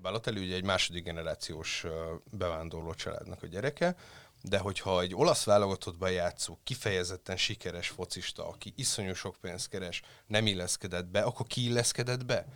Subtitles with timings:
[0.00, 1.86] a Balotelli ugye egy második generációs
[2.30, 3.96] bevándorló családnak a gyereke,
[4.42, 10.46] de hogyha egy olasz válogatottban játszó, kifejezetten sikeres focista, aki iszonyú sok pénzt keres, nem
[10.46, 12.46] illeszkedett be, akkor ki illeszkedett be?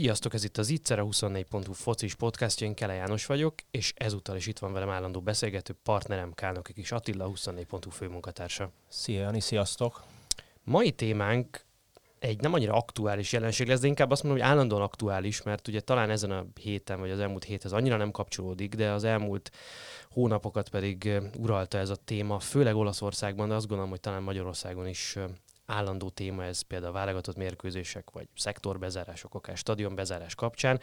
[0.00, 4.36] Sziasztok, ez itt az Itzer, a 24.hu focis podcastja, én Kele János vagyok, és ezúttal
[4.36, 8.70] is itt van velem állandó beszélgető partnerem Kálnoki is Attila, 24.hu főmunkatársa.
[8.88, 10.04] Szia Jani, sziasztok!
[10.64, 11.64] Mai témánk
[12.18, 15.80] egy nem annyira aktuális jelenség lesz, de inkább azt mondom, hogy állandóan aktuális, mert ugye
[15.80, 19.50] talán ezen a héten, vagy az elmúlt héthez annyira nem kapcsolódik, de az elmúlt
[20.10, 25.18] hónapokat pedig uralta ez a téma, főleg Olaszországban, de azt gondolom, hogy talán Magyarországon is
[25.70, 30.80] állandó téma ez például a válogatott mérkőzések, vagy szektorbezárások, akár stadionbezárás kapcsán.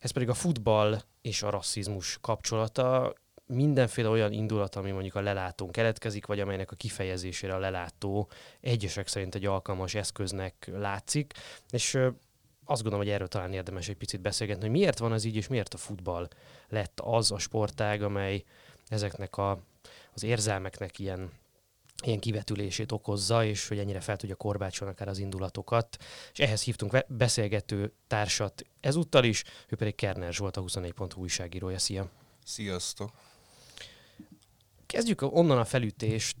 [0.00, 3.14] Ez pedig a futball és a rasszizmus kapcsolata,
[3.46, 8.28] mindenféle olyan indulat, ami mondjuk a lelátón keletkezik, vagy amelynek a kifejezésére a lelátó
[8.60, 11.32] egyesek szerint egy alkalmas eszköznek látszik,
[11.70, 11.94] és
[12.64, 15.48] azt gondolom, hogy erről talán érdemes egy picit beszélgetni, hogy miért van az így, és
[15.48, 16.28] miért a futball
[16.68, 18.44] lett az a sportág, amely
[18.88, 19.58] ezeknek a,
[20.14, 21.30] az érzelmeknek ilyen
[22.02, 25.96] ilyen kivetülését okozza, és hogy ennyire fel tudja korbácsolni akár az indulatokat.
[26.32, 31.78] És ehhez hívtunk beszélgető társat ezúttal is, ő pedig Kerner Zsolt, a 24.hu újságírója.
[31.78, 32.08] Szia!
[32.44, 33.10] Sziasztok!
[34.86, 36.36] Kezdjük onnan a felütést.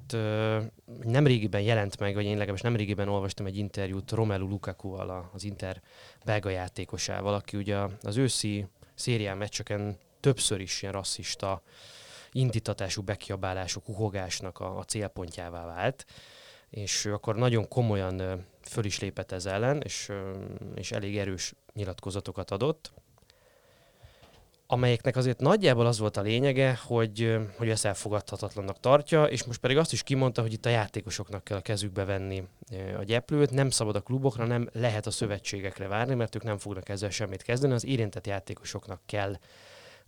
[1.02, 5.44] Nem régiben jelent meg, vagy én legalábbis nem régiben olvastam egy interjút Romelu Lukaku-val, az
[5.44, 5.82] Inter
[6.24, 11.62] belga játékosával, aki ugye az őszi szérián meccseken többször is ilyen rasszista
[12.34, 16.04] indítatású bekiabálású kuhogásnak a, a célpontjává vált,
[16.70, 20.12] és akkor nagyon komolyan föl is lépett ez ellen, és,
[20.74, 22.92] és elég erős nyilatkozatokat adott,
[24.66, 29.76] amelyeknek azért nagyjából az volt a lényege, hogy, hogy ezt elfogadhatatlannak tartja, és most pedig
[29.76, 32.44] azt is kimondta, hogy itt a játékosoknak kell a kezükbe venni
[32.98, 36.88] a gyeplőt, nem szabad a klubokra, nem lehet a szövetségekre várni, mert ők nem fognak
[36.88, 39.36] ezzel semmit kezdeni, az érintett játékosoknak kell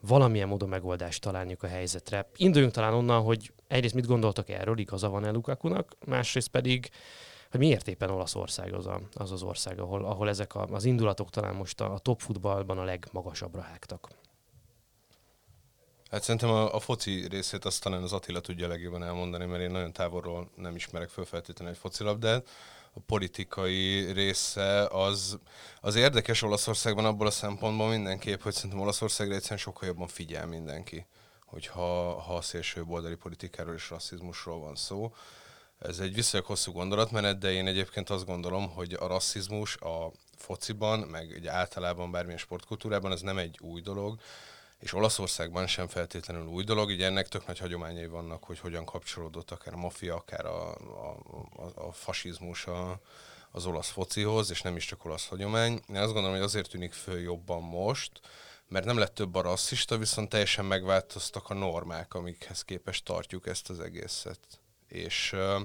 [0.01, 2.29] valamilyen módon megoldást találniuk a helyzetre.
[2.37, 6.91] Induljunk talán onnan, hogy egyrészt mit gondoltak erről, igaza van-e Lukakunak, másrészt pedig,
[7.51, 11.31] hogy miért éppen Olaszország az a, az, az ország, ahol, ahol ezek a, az indulatok
[11.31, 14.09] talán most a, a top futballban a legmagasabbra hágtak.
[16.11, 19.71] Hát szerintem a, a foci részét azt talán az Attila tudja legjobban elmondani, mert én
[19.71, 22.49] nagyon távolról nem ismerek föl feltétlenül egy focilabdát
[22.97, 25.39] a politikai része az,
[25.81, 31.07] az érdekes Olaszországban abból a szempontból mindenképp, hogy szerintem Olaszországra egyszerűen sokkal jobban figyel mindenki,
[31.47, 35.15] hogyha ha a szélső oldali politikáról és rasszizmusról van szó.
[35.79, 40.99] Ez egy viszonylag hosszú gondolatmenet, de én egyébként azt gondolom, hogy a rasszizmus a fociban,
[40.99, 44.21] meg egy általában bármilyen sportkultúrában, ez nem egy új dolog,
[44.81, 49.51] és Olaszországban sem feltétlenül új dolog, ugye ennek tök nagy hagyományai vannak, hogy hogyan kapcsolódott
[49.51, 51.17] akár a mafia, akár a, a,
[51.57, 53.01] a, a fasizmus a,
[53.51, 55.73] az olasz focihoz, és nem is csak olasz hagyomány.
[55.89, 58.21] Én azt gondolom, hogy azért tűnik föl jobban most,
[58.69, 63.71] mert nem lett több a rasszista, viszont teljesen megváltoztak a normák, amikhez képest tartjuk ezt
[63.71, 64.41] az egészet.
[64.89, 65.61] És uh,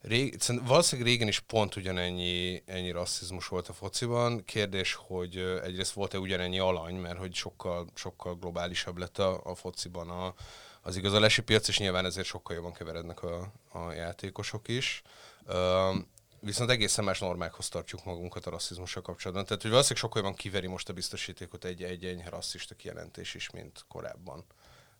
[0.00, 4.44] Rég, valószínűleg régen is pont ugyanennyi ennyi rasszizmus volt a fociban.
[4.44, 10.10] Kérdés, hogy egyrészt volt-e ugyanennyi alany, mert hogy sokkal, sokkal globálisabb lett a, a fociban
[10.10, 10.34] a,
[10.82, 15.02] az igazolási piac, és nyilván ezért sokkal jobban keverednek a, a játékosok is.
[15.46, 15.96] Uh,
[16.40, 19.44] viszont egészen más normákhoz tartjuk magunkat a rasszizmussal kapcsolatban.
[19.44, 23.50] Tehát, hogy valószínűleg sokkal jobban kiveri most a biztosítékot egy, egy enyhe rasszista kijelentés is,
[23.50, 24.44] mint korábban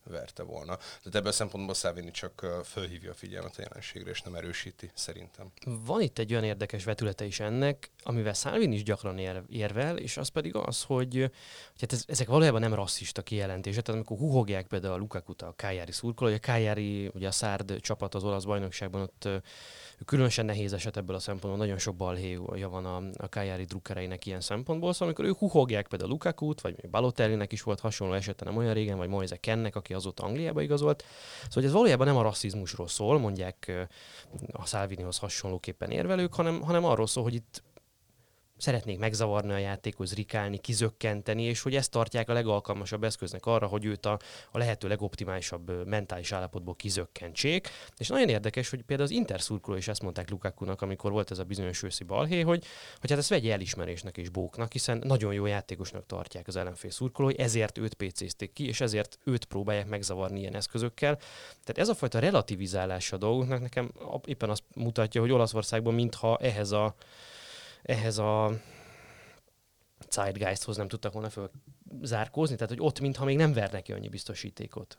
[0.09, 0.75] verte volna.
[0.75, 5.51] Tehát ebből a szempontból Szávini csak fölhívja a figyelmet a jelenségre, és nem erősíti, szerintem.
[5.65, 10.17] Van itt egy olyan érdekes vetülete is ennek, amivel Szálvin is gyakran ér, érvel, és
[10.17, 13.83] az pedig az, hogy, hogy hát ez, ezek valójában nem rasszista kijelentések.
[13.83, 17.79] Tehát amikor huhogják például a Lukakuta a Kájári szurkoló, hogy a Kájári, ugye a Szárd
[17.79, 19.27] csapat az olasz bajnokságban ott
[20.05, 24.41] különösen nehéz eset ebből a szempontból, nagyon sok balhéja van a, a Kájári drukkereinek ilyen
[24.41, 28.73] szempontból, szóval amikor ők huhogják például Lukakut, vagy Balotellinek is volt hasonló esete nem olyan
[28.73, 31.03] régen, vagy Moise Kennek, aki azóta Angliába igazolt.
[31.49, 33.87] Szóval ez valójában nem a rasszizmusról szól, mondják
[34.51, 37.63] a Salvinihoz hasonlóképpen érvelők, hanem, hanem arról szól, hogy itt
[38.59, 43.85] szeretnék megzavarni a játékhoz, rikálni, kizökkenteni, és hogy ezt tartják a legalkalmasabb eszköznek arra, hogy
[43.85, 44.19] őt a,
[44.51, 47.69] a lehető legoptimálisabb mentális állapotból kizökkentsék.
[47.97, 51.39] És nagyon érdekes, hogy például az Inter szurkoló is ezt mondták Lukakunak, amikor volt ez
[51.39, 52.63] a bizonyos őszi balhé, hogy,
[52.99, 57.39] hogy hát ezt vegye elismerésnek és bóknak, hiszen nagyon jó játékosnak tartják az ellenfél szurkolói,
[57.39, 61.15] ezért őt PC-zték ki, és ezért őt próbálják megzavarni ilyen eszközökkel.
[61.63, 63.91] Tehát ez a fajta relativizálás a dolgoknak nekem
[64.25, 66.95] éppen azt mutatja, hogy Olaszországban mintha ehhez a
[67.81, 68.51] ehhez a
[70.09, 71.29] Zeitgeisthoz nem tudtak volna
[72.01, 74.97] zárkózni, tehát hogy ott mintha még nem vernek ki annyi biztosítékot.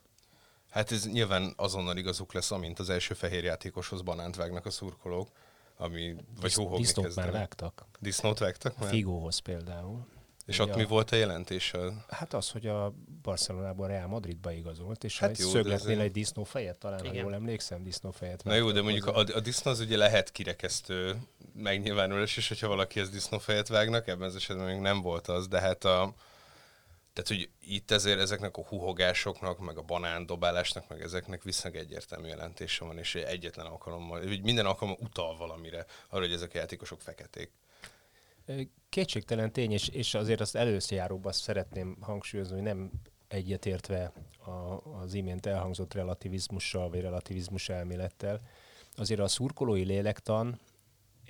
[0.70, 5.28] Hát ez nyilván azonnal igazuk lesz, amint az első fehér játékoshoz banánt vágnak a szurkolók,
[5.76, 7.88] ami vagy hóhogni Disznót már vágtak.
[8.00, 8.88] Disznót vágtak már?
[8.88, 10.06] Figóhoz például.
[10.46, 11.72] És ott a, mi volt a jelentés?
[12.08, 17.06] Hát az, hogy a Barcelonából Real Madridba igazolt, és hát jó, szögletnél egy disznófejet, talán,
[17.06, 18.44] ha jól emlékszem, disznófejet.
[18.44, 21.16] Na jó, de mondjuk a, a disznó az ugye lehet kirekesztő
[21.55, 25.61] megnyilvánulás is, hogyha valaki ez disznófejet vágnak, ebben az esetben még nem volt az, de
[25.61, 26.14] hát a,
[27.12, 32.85] tehát, hogy itt ezért ezeknek a huhogásoknak, meg a banándobálásnak, meg ezeknek viszonylag egyértelmű jelentése
[32.85, 37.50] van, és egyetlen alkalommal, hogy minden alkalommal utal valamire, arra, hogy ezek a játékosok feketék.
[38.88, 42.91] Kétségtelen tény, és, és azért azt előszjáróban szeretném hangsúlyozni, hogy nem
[43.29, 44.12] egyetértve
[44.44, 44.50] a,
[45.02, 48.41] az imént elhangzott relativizmussal, vagy relativizmus elmélettel,
[48.97, 50.61] azért a szurkolói lélektan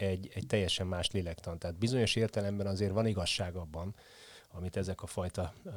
[0.01, 1.59] egy, egy teljesen más lélektan.
[1.59, 3.95] Tehát bizonyos értelemben azért van igazság abban,
[4.53, 5.71] amit ezek a fajta ö,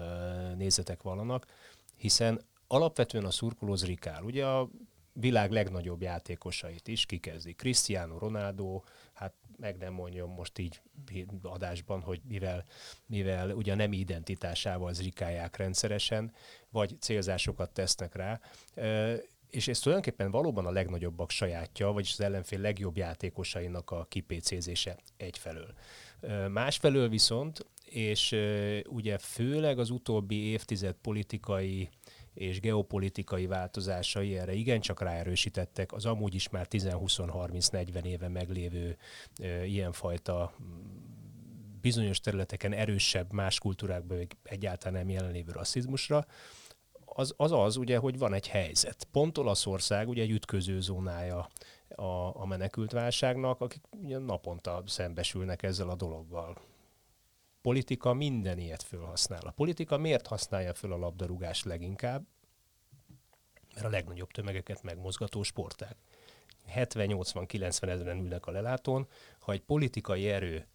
[0.55, 1.45] nézetek vallanak,
[1.95, 4.23] hiszen alapvetően a szurkoló zrikál.
[4.23, 4.69] Ugye a
[5.13, 7.53] világ legnagyobb játékosait is kikezdi.
[7.53, 8.81] Cristiano Ronaldo,
[9.13, 10.81] hát meg nem mondjam most így
[11.41, 12.65] adásban, hogy mivel,
[13.05, 16.33] mivel ugye nem identitásával zrikálják rendszeresen,
[16.69, 18.39] vagy célzásokat tesznek rá.
[19.53, 25.73] És ez tulajdonképpen valóban a legnagyobbak sajátja, vagyis az ellenfél legjobb játékosainak a kipécézése egyfelől.
[26.50, 28.35] Másfelől viszont, és
[28.88, 31.89] ugye főleg az utóbbi évtized politikai
[32.33, 38.97] és geopolitikai változásai erre igencsak ráerősítettek az amúgy is már 10-20-30-40 éve meglévő
[39.41, 40.56] e, ilyenfajta
[41.81, 46.25] bizonyos területeken erősebb, más kultúrákban egyáltalán nem jelenlévő rasszizmusra,
[47.15, 49.07] az, az az ugye, hogy van egy helyzet.
[49.12, 51.50] Pont Olaszország ugye egy ütköző zónája
[51.95, 52.92] a, a menekült
[53.62, 56.57] akik ugye naponta szembesülnek ezzel a dologgal.
[57.62, 59.42] Politika minden ilyet fölhasznál.
[59.45, 62.25] A politika miért használja föl a labdarúgást leginkább?
[63.74, 65.95] Mert a legnagyobb tömegeket megmozgató sportág.
[66.75, 69.07] 70-80-90 ezeren ülnek a lelátón.
[69.39, 70.68] Ha egy politikai erő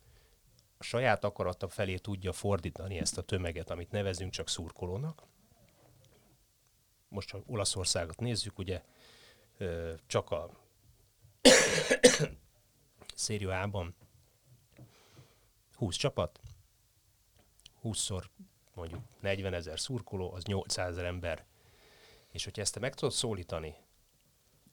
[0.79, 5.23] a saját akarata felé tudja fordítani ezt a tömeget, amit nevezünk csak szurkolónak,
[7.09, 8.83] most ha Olaszországot nézzük, ugye
[10.07, 10.51] csak a
[13.15, 13.95] Szérió A-ban
[15.75, 16.41] 20 csapat,
[17.83, 18.25] 20-szor
[18.75, 21.45] mondjuk 40 ezer szurkoló, az 800 ezer ember.
[22.31, 23.75] És hogyha ezt te meg tudod szólítani,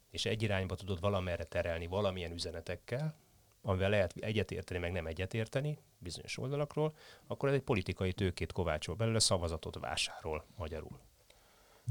[0.09, 3.15] és egy irányba tudod valamerre terelni valamilyen üzenetekkel,
[3.61, 6.95] amivel lehet egyetérteni, meg nem egyetérteni bizonyos oldalakról,
[7.27, 10.99] akkor ez egy politikai tőkét kovácsol belőle, szavazatot vásárol magyarul.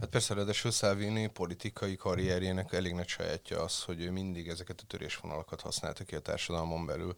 [0.00, 4.87] Hát persze, ráadásul Salvini politikai karrierjének elég nagy sajátja az, hogy ő mindig ezeket a
[4.87, 7.14] törésvonalakat használta ki a társadalmon belül.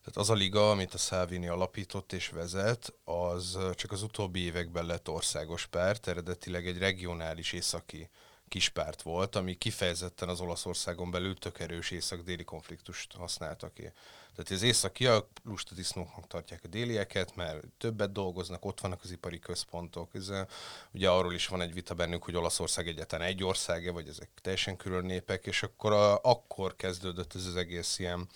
[0.00, 4.86] Tehát az a liga, amit a Salvini alapított és vezet, az csak az utóbbi években
[4.86, 8.10] lett országos párt, eredetileg egy regionális északi
[8.48, 13.92] kispárt volt, ami kifejezetten az Olaszországon belül tök erős észak-déli konfliktust használta ki.
[14.36, 20.14] Tehát az északiak lustadisznóknak tartják a délieket, mert többet dolgoznak, ott vannak az ipari központok.
[20.14, 20.30] Ez,
[20.92, 24.76] ugye arról is van egy vita bennünk, hogy Olaszország egyetlen egy országe, vagy ezek teljesen
[24.76, 28.28] külön népek, és akkor a, akkor kezdődött ez az egész ilyen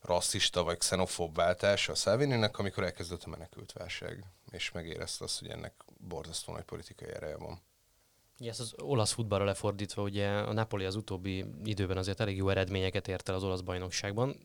[0.00, 5.48] rasszista vagy xenofób váltás a Salvininek, amikor elkezdődött a menekült válság, és megérezte azt, hogy
[5.48, 5.74] ennek
[6.08, 7.60] borzasztó nagy politikai ereje van.
[8.48, 13.08] Ezt az olasz futballra lefordítva, ugye a Napoli az utóbbi időben azért elég jó eredményeket
[13.08, 14.36] ért el az olasz bajnokságban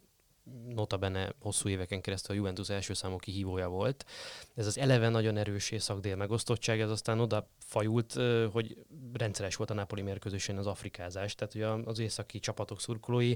[0.67, 4.05] notabene hosszú éveken keresztül a Juventus első számú kihívója volt.
[4.55, 8.13] Ez az eleve nagyon erős észak-dél megosztottság, ez aztán oda fajult,
[8.51, 13.35] hogy rendszeres volt a Napoli mérkőzésen az afrikázás, tehát hogy az északi csapatok szurkolói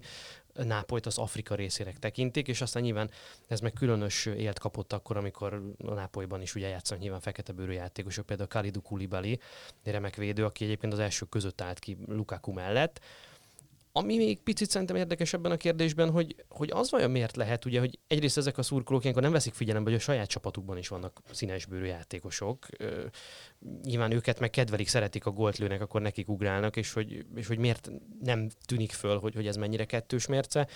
[0.54, 3.12] Nápolyt az Afrika részének tekintik, és aztán nyilván
[3.48, 7.72] ez meg különös élt kapott akkor, amikor a Nápolyban is ugye játszanak nyilván fekete bőrű
[7.72, 9.38] játékosok, például Khalidou Koulibaly,
[9.84, 13.01] remek védő, aki egyébként az első között állt ki Lukaku mellett,
[14.00, 17.79] ami még picit szerintem érdekes ebben a kérdésben, hogy, hogy az vajon miért lehet, ugye,
[17.79, 21.22] hogy egyrészt ezek a szurkolók ilyenkor nem veszik figyelembe, hogy a saját csapatukban is vannak
[21.32, 22.68] színesbőrű játékosok.
[23.84, 27.58] nyilván őket meg kedvelik, szeretik a gólt lőnek, akkor nekik ugrálnak, és hogy, és hogy
[27.58, 27.91] miért
[28.22, 30.68] nem tűnik föl, hogy, hogy ez mennyire kettős mérce.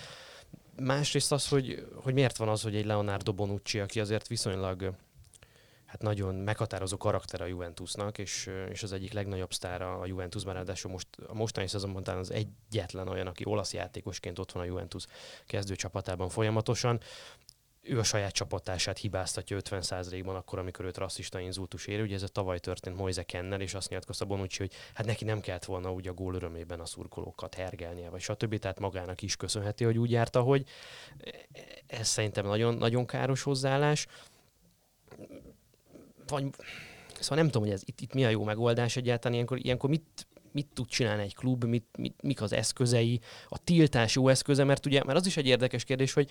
[0.76, 4.94] másrészt az, hogy, hogy miért van az, hogy egy Leonardo Bonucci, aki azért viszonylag
[5.94, 10.90] hát nagyon meghatározó karakter a Juventusnak, és, és az egyik legnagyobb sztára a Juventusban, ráadásul
[10.90, 15.06] most, a mostani szezonban talán az egyetlen olyan, aki olasz játékosként ott van a Juventus
[15.46, 17.00] kezdőcsapatában folyamatosan
[17.80, 22.00] ő a saját csapatását hibáztatja 50%-ban akkor, amikor őt rasszista inzultus ér.
[22.00, 25.40] Ugye ez a tavaly történt Moise Kennel, és azt nyilatkozta Bonucci, hogy hát neki nem
[25.40, 28.58] kellett volna úgy a gól örömében a szurkolókat hergelnie, vagy stb.
[28.58, 30.66] Tehát magának is köszönheti, hogy úgy járta, hogy
[31.86, 34.06] ez szerintem nagyon, nagyon káros hozzáállás.
[36.28, 36.44] Vagy,
[37.20, 40.26] szóval nem tudom, hogy ez itt, itt mi a jó megoldás egyáltalán, ilyenkor, ilyenkor mit,
[40.52, 44.86] mit tud csinálni egy klub, mit, mit, mik az eszközei, a tiltás jó eszköze, mert
[44.86, 46.30] ugye, mert az is egy érdekes kérdés, hogy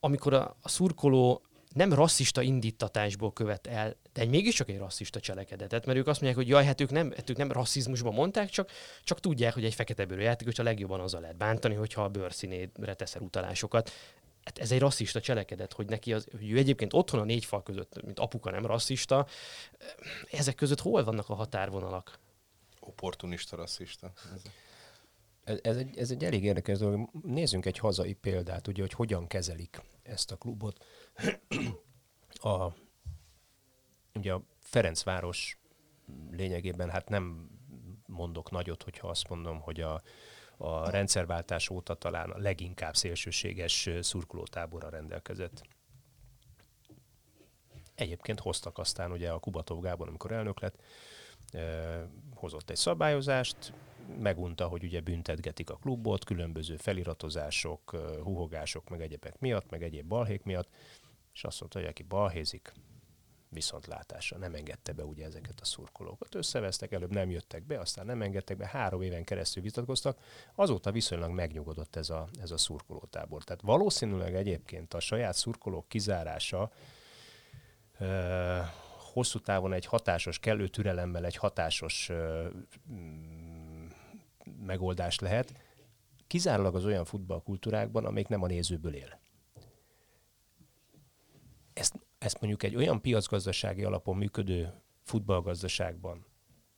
[0.00, 1.42] amikor a, a szurkoló
[1.76, 6.52] nem rasszista indítatásból követ el, de mégiscsak egy rasszista cselekedetet, mert ők azt mondják, hogy
[6.52, 8.70] jaj, hát ők nem, hát ők nem rasszizmusban mondták, csak,
[9.04, 12.94] csak tudják, hogy egy fekete bőrű játékos a legjobban azzal lehet bántani, hogyha a bőrszínére
[12.94, 13.90] teszel utalásokat.
[14.46, 17.62] Hát ez egy rasszista cselekedet, hogy neki az, hogy ő egyébként otthon a négy fal
[17.62, 19.26] között, mint apuka nem rasszista,
[20.30, 22.18] ezek között hol vannak a határvonalak?
[22.80, 24.12] Opportunista rasszista.
[25.44, 27.08] Ez, ez, egy, ez egy elég érdekes dolog.
[27.22, 30.84] Nézzünk egy hazai példát, ugye, hogy hogyan kezelik ezt a klubot.
[32.28, 32.72] A,
[34.14, 35.58] ugye a Ferencváros
[36.30, 37.50] lényegében hát nem
[38.06, 40.02] mondok nagyot, hogyha azt mondom, hogy a,
[40.56, 45.62] a rendszerváltás óta talán a leginkább szélsőséges szurkolótáborra rendelkezett.
[47.94, 50.82] Egyébként hoztak aztán ugye a Kubatov Gábor, amikor elnök lett,
[52.34, 53.72] hozott egy szabályozást,
[54.18, 57.90] megunta, hogy ugye büntetgetik a klubot, különböző feliratozások,
[58.22, 60.68] huhogások, meg egyebek miatt, meg egyéb balhék miatt,
[61.32, 62.72] és azt mondta, hogy aki balhézik,
[63.48, 66.34] viszontlátásra nem engedte be ugye ezeket a szurkolókat.
[66.34, 70.18] Összevesztek, előbb nem jöttek be, aztán nem engedtek be, három éven keresztül vitatkoztak,
[70.54, 73.44] azóta viszonylag megnyugodott ez a, ez a szurkolótábor.
[73.44, 76.72] Tehát valószínűleg egyébként a saját szurkolók kizárása
[77.98, 78.58] ö,
[79.12, 82.48] hosszú távon egy hatásos, kellő türelemmel egy hatásos ö,
[84.66, 85.54] megoldás lehet,
[86.26, 89.18] kizárólag az olyan futballkultúrákban, amelyik nem a nézőből él.
[91.72, 96.26] Ezt, ezt mondjuk egy olyan piacgazdasági alapon működő futballgazdaságban,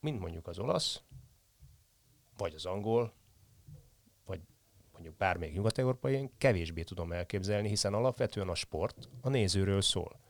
[0.01, 1.03] mint mondjuk az olasz,
[2.37, 3.13] vagy az angol,
[4.25, 4.41] vagy
[4.93, 10.21] mondjuk bármelyik nyugat-európai, én kevésbé tudom elképzelni, hiszen alapvetően a sport a nézőről szól.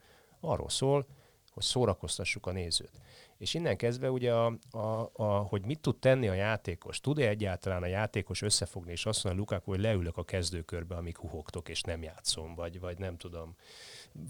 [0.41, 1.07] Arról szól,
[1.51, 3.01] hogy szórakoztassuk a nézőt.
[3.39, 7.83] És innen kezdve ugye, a, a, a, hogy mit tud tenni a játékos, tud-e egyáltalán
[7.83, 12.03] a játékos összefogni, és azt mondja Lukaku, hogy leülök a kezdőkörbe, amíg huhogtok, és nem
[12.03, 13.57] játszom, vagy, vagy nem tudom,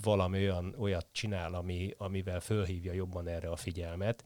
[0.02, 4.24] valami olyan, olyat csinál, ami, amivel fölhívja jobban erre a figyelmet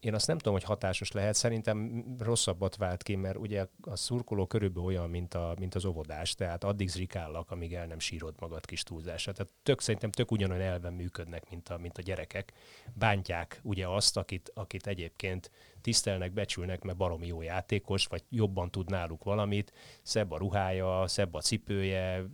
[0.00, 4.46] én azt nem tudom, hogy hatásos lehet, szerintem rosszabbat vált ki, mert ugye a szurkoló
[4.46, 8.64] körülbelül olyan, mint, a, mint az óvodás, tehát addig zrikállak, amíg el nem sírod magad
[8.64, 9.32] kis túlzása.
[9.32, 12.52] Tehát tök, szerintem tök ugyanolyan elven működnek, mint a, mint a gyerekek.
[12.94, 15.50] Bántják ugye azt, akit, akit egyébként
[15.80, 21.34] tisztelnek, becsülnek, mert baromi jó játékos, vagy jobban tud náluk valamit, szebb a ruhája, szebb
[21.34, 22.24] a cipője,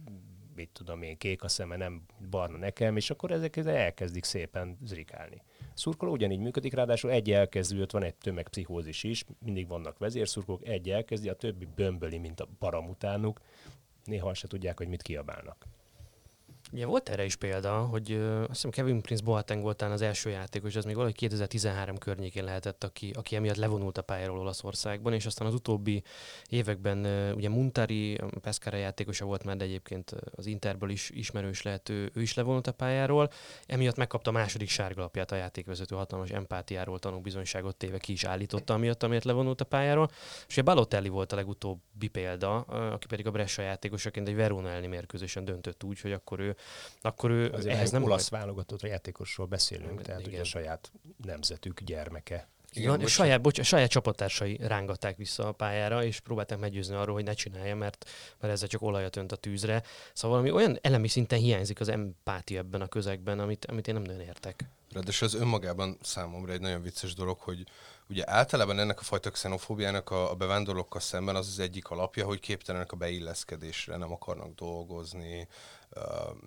[0.54, 5.42] mit tudom én, kék a szeme, nem barna nekem, és akkor ezek elkezdik szépen zrikálni.
[5.74, 11.28] Szurkoló ugyanígy működik, ráadásul egy elkezdődött, van egy tömegpszichózis is, mindig vannak vezérszurkolók, egy elkezdi,
[11.28, 13.40] a többi bömböli, mint a baram utánuk,
[14.04, 15.66] néha se tudják, hogy mit kiabálnak.
[16.74, 20.30] Ugye volt erre is példa, hogy uh, azt hiszem Kevin Prince Boateng volt az első
[20.30, 25.26] játékos, ez még valahogy 2013 környékén lehetett, aki, aki emiatt levonult a pályáról Olaszországban, és
[25.26, 26.02] aztán az utóbbi
[26.48, 31.88] években uh, ugye Muntari, Pescara játékosa volt már, de egyébként az Interből is ismerős lehet,
[31.88, 33.30] ő, ő is levonult a pályáról,
[33.66, 39.02] emiatt megkapta a második sárgalapját a játékvezető hatalmas empátiáról tanúbizonyságot téve ki is állította, amiatt,
[39.02, 40.10] amiatt levonult a pályáról.
[40.46, 44.86] És ugye Balotelli volt a legutóbbi példa, aki pedig a Brescia játékosaként egy Verona elleni
[44.86, 46.56] mérkőzésen döntött úgy, hogy akkor ő
[47.00, 50.32] akkor ő Azért ehhez nem olasz válogatott játékosról beszélünk, tehát igen.
[50.32, 50.92] ugye a saját
[51.24, 52.48] nemzetük gyermeke.
[52.76, 57.24] Igen, a saját, bocs, saját csapattársai rángatták vissza a pályára, és próbálták meggyőzni arról, hogy
[57.24, 59.82] ne csinálja, mert, mert ezzel csak olajat önt a tűzre.
[60.12, 64.02] Szóval valami olyan elemi szinten hiányzik az empátia ebben a közegben, amit, amit én nem
[64.02, 64.64] nagyon értek.
[64.92, 67.64] Ráadásul az önmagában számomra egy nagyon vicces dolog, hogy
[68.08, 72.40] ugye általában ennek a fajta xenofóbiának a, a bevándorlókkal szemben az az egyik alapja, hogy
[72.40, 75.48] képtelenek a beilleszkedésre, nem akarnak dolgozni,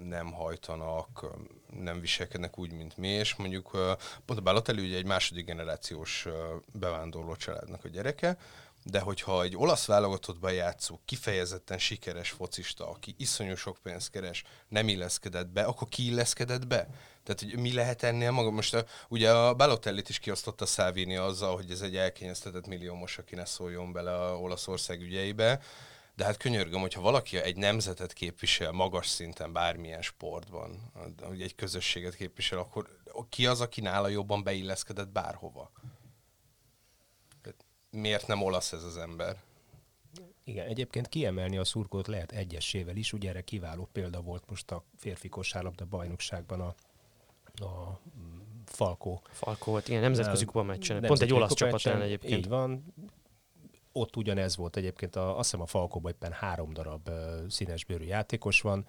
[0.04, 1.26] nem hajtanak,
[1.80, 3.72] nem viselkednek úgy, mint mi, és mondjuk
[4.26, 6.28] pont a Balotelli ugye egy második generációs
[6.74, 8.38] bevándorló családnak a gyereke,
[8.84, 14.88] de hogyha egy olasz válogatottban játszó, kifejezetten sikeres focista, aki iszonyú sok pénzt keres, nem
[14.88, 16.88] illeszkedett be, akkor ki illeszkedett be?
[17.24, 18.52] Tehát, hogy mi lehet ennél maga?
[18.52, 23.46] Most ugye a Balotellit is kiosztotta Salvini azzal, hogy ez egy elkényeztetett milliómos, aki ne
[23.46, 25.60] szóljon bele a Olaszország ügyeibe,
[26.18, 32.16] De hát könyörgöm, hogyha valaki egy nemzetet képvisel magas szinten bármilyen sportban, hogy egy közösséget
[32.16, 32.98] képvisel, akkor
[33.30, 35.72] ki az, aki nála jobban beilleszkedett bárhova?
[37.90, 39.38] Miért nem olasz ez az ember?
[40.44, 44.84] Igen, egyébként kiemelni a szurkót lehet egyesével is, ugye erre kiváló példa volt most a
[44.98, 46.76] férfi kosárlabda bajnokságban a,
[47.66, 48.00] a
[48.66, 49.22] Falkó.
[49.32, 51.02] Falkó volt, igen, nemzetközi kupa meccsen.
[51.02, 52.38] Pont egy olasz csapat ellen egyébként.
[52.38, 52.94] Így van.
[53.98, 57.10] Ott ugyanez volt egyébként, a, azt hiszem a Falkóban éppen három darab
[57.50, 58.86] színesbőrű játékos van.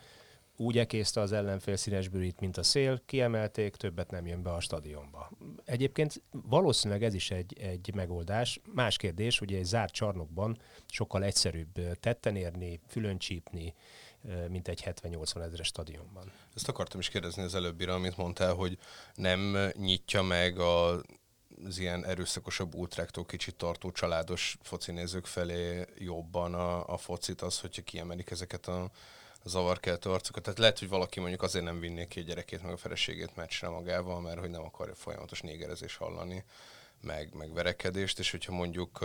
[0.57, 5.31] Úgy ekészte az ellenfél színesbőrít, mint a szél, kiemelték, többet nem jön be a stadionba.
[5.65, 8.61] Egyébként valószínűleg ez is egy, egy megoldás.
[8.75, 13.75] Más kérdés, ugye egy zárt csarnokban sokkal egyszerűbb tetten érni, fülön csípni,
[14.49, 16.33] mint egy 70-80 ezeres stadionban.
[16.55, 18.79] Ezt akartam is kérdezni az előbbire, amit mondtál, hogy
[19.15, 21.03] nem nyitja meg a
[21.65, 27.83] az ilyen erőszakosabb ultráktól kicsit tartó családos focinézők felé jobban a, a focit az, hogyha
[27.83, 28.91] kiemelik ezeket a
[29.45, 30.43] zavarkeltő arcokat.
[30.43, 33.69] Tehát lehet, hogy valaki mondjuk azért nem vinné ki a gyerekét meg a feleségét meccsre
[33.69, 36.45] magával, mert hogy nem akarja folyamatos négerezés hallani,
[37.01, 39.05] meg, meg verekedést, és hogyha mondjuk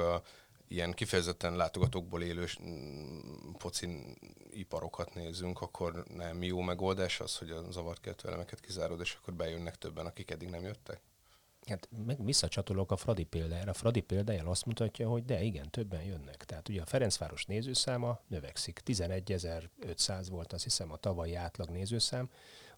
[0.67, 4.17] ilyen kifejezetten látogatókból élő mm, focin
[4.51, 9.75] iparokat nézünk, akkor nem jó megoldás az, hogy a zavarkeltő elemeket kizárod, és akkor bejönnek
[9.75, 11.01] többen, akik eddig nem jöttek?
[11.65, 13.69] Hát meg visszacsatolok a Fradi példájára.
[13.69, 16.45] A Fradi példája azt mutatja, hogy de igen, többen jönnek.
[16.45, 18.81] Tehát ugye a Ferencváros nézőszáma növekszik.
[18.85, 22.29] 11.500 volt azt hiszem a tavalyi átlag nézőszám,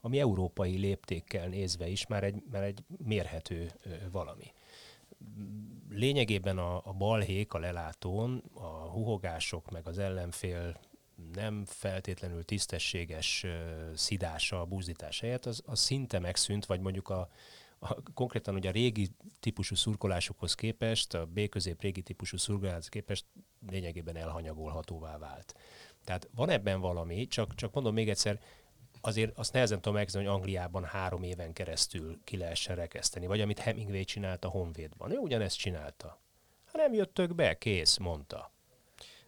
[0.01, 3.71] ami európai léptékkel nézve is már egy, már egy mérhető
[4.11, 4.53] valami
[5.89, 10.79] lényegében a, a balhék a lelátón, a huhogások, meg az ellenfél
[11.33, 13.51] nem feltétlenül tisztességes uh,
[13.93, 17.29] szidása, buzdítás helyett, az, az szinte megszűnt, vagy mondjuk a,
[17.79, 23.25] a, konkrétan ugye a régi típusú szurkolásokhoz képest, a B-közép régi típusú szurkoláshoz képest
[23.69, 25.55] lényegében elhanyagolhatóvá vált.
[26.03, 28.39] Tehát van ebben valami, csak, csak mondom még egyszer,
[29.01, 33.59] azért azt nehezen tudom elképzelni, hogy Angliában három éven keresztül ki lehessen rekeszteni, vagy amit
[33.59, 35.11] Hemingway csinált a Honvédban.
[35.11, 36.19] Ő ugyanezt csinálta.
[36.71, 38.53] Ha nem jöttök be, kész, mondta.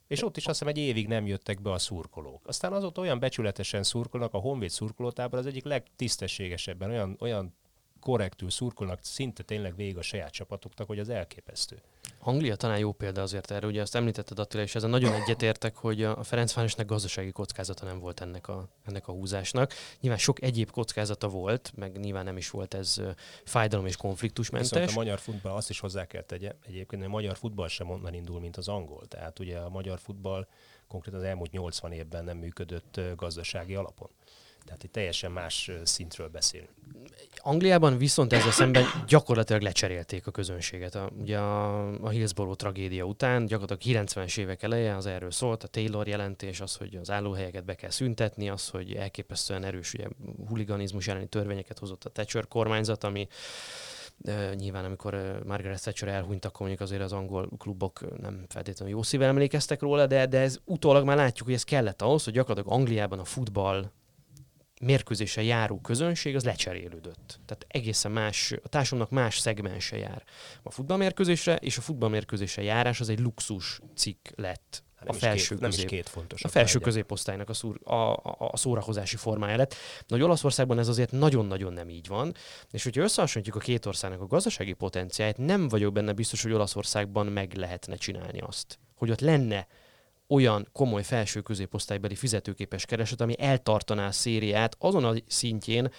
[0.08, 2.48] És ott is azt hiszem egy évig nem jöttek be a szurkolók.
[2.48, 7.56] Aztán azóta olyan becsületesen szurkolnak, a Honvéd szurkolótában az egyik legtisztességesebben, olyan, olyan
[8.00, 11.82] korrektül szurkolnak szinte tényleg végig a saját csapatoknak, hogy az elképesztő.
[12.20, 16.04] Anglia talán jó példa azért erre, ugye azt említetted Attila, és ezen nagyon egyetértek, hogy
[16.04, 19.74] a Ferencvárosnak gazdasági kockázata nem volt ennek a, ennek a húzásnak.
[20.00, 23.02] Nyilván sok egyéb kockázata volt, meg nyilván nem is volt ez
[23.44, 24.70] fájdalom és konfliktusmentes.
[24.70, 28.14] Viszont a magyar futball azt is hozzá kell tegye, egyébként a magyar futball sem onnan
[28.14, 29.06] indul, mint az angol.
[29.08, 30.48] Tehát ugye a magyar futball
[30.88, 34.10] konkrétan az elmúlt 80 évben nem működött gazdasági alapon.
[34.68, 36.70] Tehát egy teljesen más szintről beszélünk.
[37.38, 40.96] Angliában viszont ezzel szemben gyakorlatilag lecserélték a közönséget.
[40.96, 45.68] A, ugye a, a Hillsborough tragédia után gyakorlatilag 90-es évek eleje az erről szólt, a
[45.68, 50.08] Taylor jelentés, az, hogy az állóhelyeket be kell szüntetni, az, hogy elképesztően erős ugye,
[50.48, 53.28] huliganizmus elleni törvényeket hozott a Thatcher kormányzat, ami
[54.26, 59.04] Uh, nyilván amikor Margaret Thatcher elhunyt, akkor mondjuk azért az angol klubok nem feltétlenül jó
[59.04, 62.80] szívvel emlékeztek róla, de, de ez utólag már látjuk, hogy ez kellett ahhoz, hogy gyakorlatilag
[62.80, 63.92] Angliában a futball
[64.82, 67.40] mérkőzése járó közönség az lecserélődött.
[67.46, 70.24] Tehát egészen más, a társadalomnak más szegmense jár
[70.64, 75.80] a futballmérkőzésre, és a futballmérkőzésre járás az egy luxus cikk lett a felső két, közép,
[75.80, 76.44] nem két fontos.
[76.44, 79.76] A felső középosztálynak a, szúr, a, a, a szórakozási formája lett.
[80.08, 82.34] Nagy Olaszországban ez azért nagyon-nagyon nem így van,
[82.72, 87.26] és hogyha összehasonlítjuk a két országnak a gazdasági potenciáját, nem vagyok benne biztos, hogy Olaszországban
[87.26, 88.80] meg lehetne csinálni azt.
[88.96, 89.68] Hogy ott lenne
[90.28, 95.92] olyan komoly felső középosztálybeli fizetőképes kereset, ami eltartaná a szériát azon a szintjén,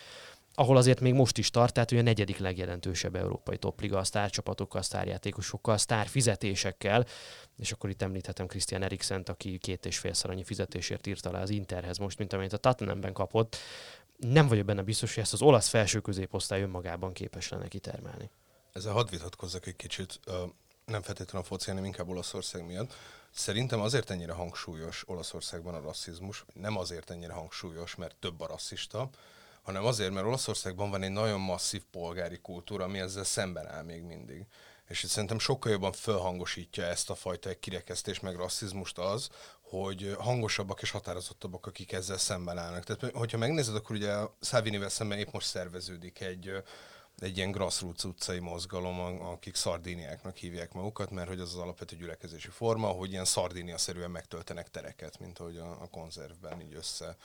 [0.54, 4.82] ahol azért még most is tart, tehát ugye a negyedik legjelentősebb európai topliga a sztárcsapatokkal,
[4.82, 7.06] sztárjátékosokkal, sztár fizetésekkel,
[7.56, 11.50] és akkor itt említhetem Christian Eriksent, aki két és félszer annyi fizetésért írt alá az
[11.50, 13.56] Interhez most, mint amit a Tottenhamben kapott.
[14.16, 18.30] Nem vagyok benne biztos, hogy ezt az olasz felső középosztály önmagában képes lenne kitermelni.
[18.72, 20.20] Ezzel hadd vitatkozzak egy kicsit,
[20.84, 22.94] nem feltétlenül a foci, hanem inkább Olaszország miatt.
[23.32, 29.08] Szerintem azért ennyire hangsúlyos Olaszországban a rasszizmus, nem azért ennyire hangsúlyos, mert több a rasszista,
[29.62, 34.02] hanem azért, mert Olaszországban van egy nagyon masszív polgári kultúra, ami ezzel szemben áll még
[34.02, 34.46] mindig.
[34.88, 39.28] És itt szerintem sokkal jobban felhangosítja ezt a fajta kirekesztés meg rasszizmust az,
[39.60, 42.84] hogy hangosabbak és határozottabbak, akik ezzel szemben állnak.
[42.84, 46.52] Tehát, hogyha megnézed, akkor ugye Szávinivel szemben épp most szerveződik egy
[47.18, 52.48] egy ilyen grassroots utcai mozgalom, akik szardíniáknak hívják magukat, mert hogy az az alapvető gyülekezési
[52.48, 57.16] forma, hogy ilyen szardínia-szerűen megtöltenek tereket, mint ahogy a, a konzervben így össze,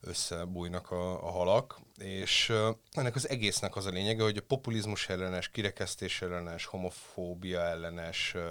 [0.00, 5.08] összebújnak a, a halak, és uh, ennek az egésznek az a lényege, hogy a populizmus
[5.08, 8.42] ellenes, kirekesztés ellenes, homofóbia ellenes uh,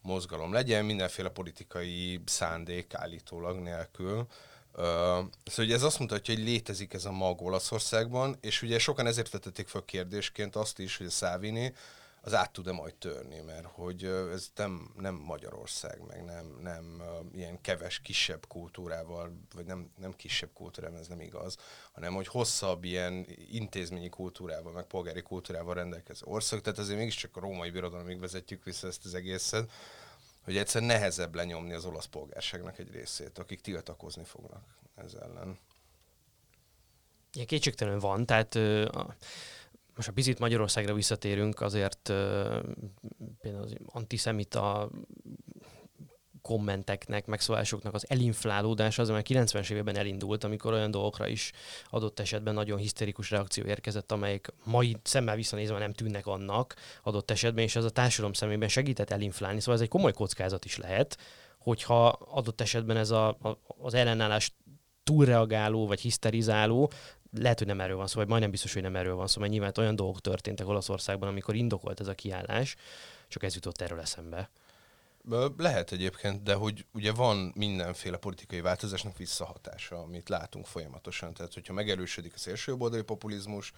[0.00, 4.26] mozgalom legyen, mindenféle politikai szándék állítólag nélkül.
[4.78, 9.06] Uh, szóval ugye ez azt mutatja, hogy létezik ez a mag Olaszországban, és ugye sokan
[9.06, 11.74] ezért vetették fel kérdésként azt is, hogy a Szávini
[12.20, 17.60] az át tud-e majd törni, mert hogy ez nem, nem Magyarország, meg nem, nem ilyen
[17.60, 21.56] keves, kisebb kultúrával, vagy nem, nem kisebb kultúrával, ez nem igaz,
[21.92, 27.40] hanem hogy hosszabb ilyen intézményi kultúrával, meg polgári kultúrával rendelkező ország, tehát azért mégiscsak a
[27.40, 29.70] római birodalomig vezetjük vissza ezt az egészet,
[30.48, 35.58] hogy egyszer nehezebb lenyomni az olasz polgárságnak egy részét, akik tiltakozni fognak ezzel ellen.
[37.32, 38.54] Igen, kétségtelenül van, tehát
[38.94, 39.16] a
[39.94, 42.02] most a picit Magyarországra visszatérünk, azért
[43.40, 44.90] például az antiszemita
[46.48, 51.52] kommenteknek, megszólásoknak az elinflálódása az már 90-es években elindult, amikor olyan dolgokra is
[51.90, 57.64] adott esetben nagyon hiszterikus reakció érkezett, amelyek mai szemmel visszanézve nem tűnnek annak adott esetben,
[57.64, 59.60] és ez a társadalom szemében segített elinflálni.
[59.60, 61.18] Szóval ez egy komoly kockázat is lehet,
[61.58, 64.54] hogyha adott esetben ez a, a, az ellenállás
[65.04, 66.90] túlreagáló vagy hiszterizáló
[67.38, 69.52] lehet, hogy nem erről van szó, vagy majdnem biztos, hogy nem erről van szó, mert
[69.52, 72.76] nyilván olyan dolgok történtek Olaszországban, amikor indokolt ez a kiállás,
[73.28, 74.50] csak ez jutott erről eszembe.
[75.56, 81.34] Lehet egyébként, de hogy ugye van mindenféle politikai változásnak visszahatása, amit látunk folyamatosan.
[81.34, 83.72] Tehát, hogyha megerősödik a szélsőjobboldali populizmus,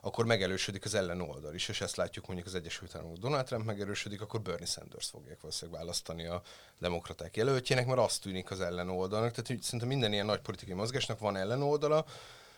[0.00, 4.20] akkor megerősödik az ellenoldal is, és ezt látjuk mondjuk az Egyesült Államok Donald Trump megerősödik,
[4.20, 6.42] akkor Bernie Sanders fogják valószínűleg választani a
[6.78, 9.30] demokraták jelöltjének, mert azt tűnik az ellenoldalnak.
[9.30, 12.04] Tehát hogy szerintem minden ilyen nagy politikai mozgásnak van ellenoldala,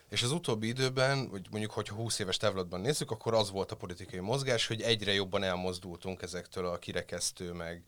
[0.09, 3.77] és az utóbbi időben, vagy mondjuk, hogyha 20 éves távlatban nézzük, akkor az volt a
[3.77, 7.83] politikai mozgás, hogy egyre jobban elmozdultunk ezektől a kirekesztő, meg,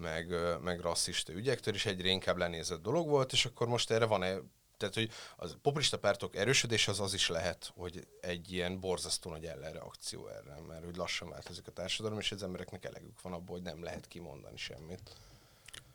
[0.00, 4.38] meg, meg rasszista ügyektől, és egyre inkább lenézett dolog volt, és akkor most erre van-e
[4.80, 9.44] tehát, hogy az populista pártok erősödés az az is lehet, hogy egy ilyen borzasztó nagy
[9.44, 13.64] ellenreakció erre, mert hogy lassan változik a társadalom, és az embereknek elegük van abból, hogy
[13.64, 15.16] nem lehet kimondani semmit.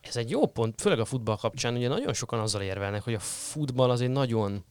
[0.01, 3.19] Ez egy jó pont, főleg a futball kapcsán, ugye nagyon sokan azzal érvelnek, hogy a
[3.19, 4.65] futball az egy nagyon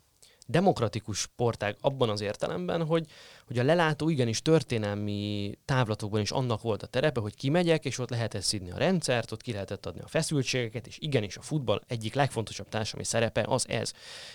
[0.46, 3.06] demokratikus sportág abban az értelemben, hogy,
[3.46, 8.10] hogy a lelátó igenis történelmi távlatokban is annak volt a terepe, hogy kimegyek, és ott
[8.10, 12.14] lehetett szidni a rendszert, ott ki lehetett adni a feszültségeket, és igenis a futball egyik
[12.14, 13.92] legfontosabb társadalmi szerepe az ez.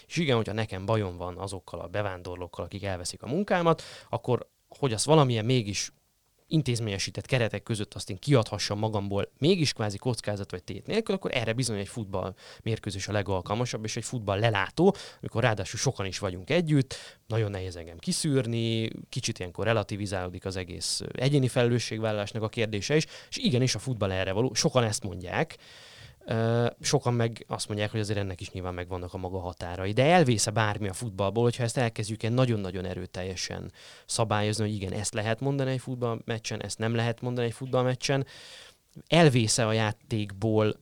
[0.08, 4.94] És igen, hogyha nekem bajom van azokkal a bevándorlókkal, akik elveszik a munkámat, akkor hogy
[4.94, 5.92] azt valamilyen mégis
[6.50, 11.54] intézményesített keretek között azt én kiadhassam magamból mégis kvázi kockázat vagy tét nélkül, akkor erre
[11.54, 12.34] bizony egy futball
[12.64, 16.96] mérkőzés a legalkalmasabb, és egy futball lelátó, amikor ráadásul sokan is vagyunk együtt,
[17.28, 23.38] nagyon nehéz engem kiszűrni, kicsit ilyenkor relativizálódik az egész egyéni felelősségvállalásnak a kérdése is, és
[23.38, 25.58] igenis a futball erre való, sokan ezt mondják,
[26.80, 29.92] Sokan meg azt mondják, hogy azért ennek is nyilván megvannak a maga határai.
[29.92, 33.72] De elvésze bármi a futballból, hogyha ezt elkezdjük egy nagyon-nagyon erőteljesen
[34.06, 38.26] szabályozni, hogy igen, ezt lehet mondani egy futballmeccsen, ezt nem lehet mondani egy futballmeccsen,
[39.08, 40.76] elvésze a játékból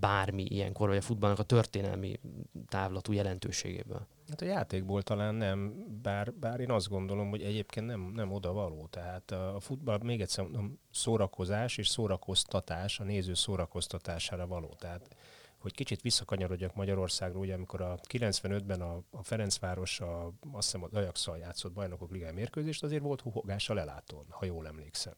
[0.00, 2.20] bármi ilyenkor, vagy a futballnak a történelmi
[2.68, 4.06] távlatú jelentőségéből.
[4.32, 8.52] Hát a játékból talán nem, bár, bár én azt gondolom, hogy egyébként nem, nem oda
[8.52, 8.86] való.
[8.86, 14.74] Tehát a futball még egyszer mondom, szórakozás és szórakoztatás, a néző szórakoztatására való.
[14.78, 15.16] Tehát
[15.58, 20.94] hogy kicsit visszakanyarodjak Magyarországra, ugye amikor a 95-ben a, a Ferencváros, a, azt hiszem az
[20.94, 25.14] ajax játszott bajnokok ligája mérkőzést, azért volt huhogás a lelátón, ha jól emlékszem.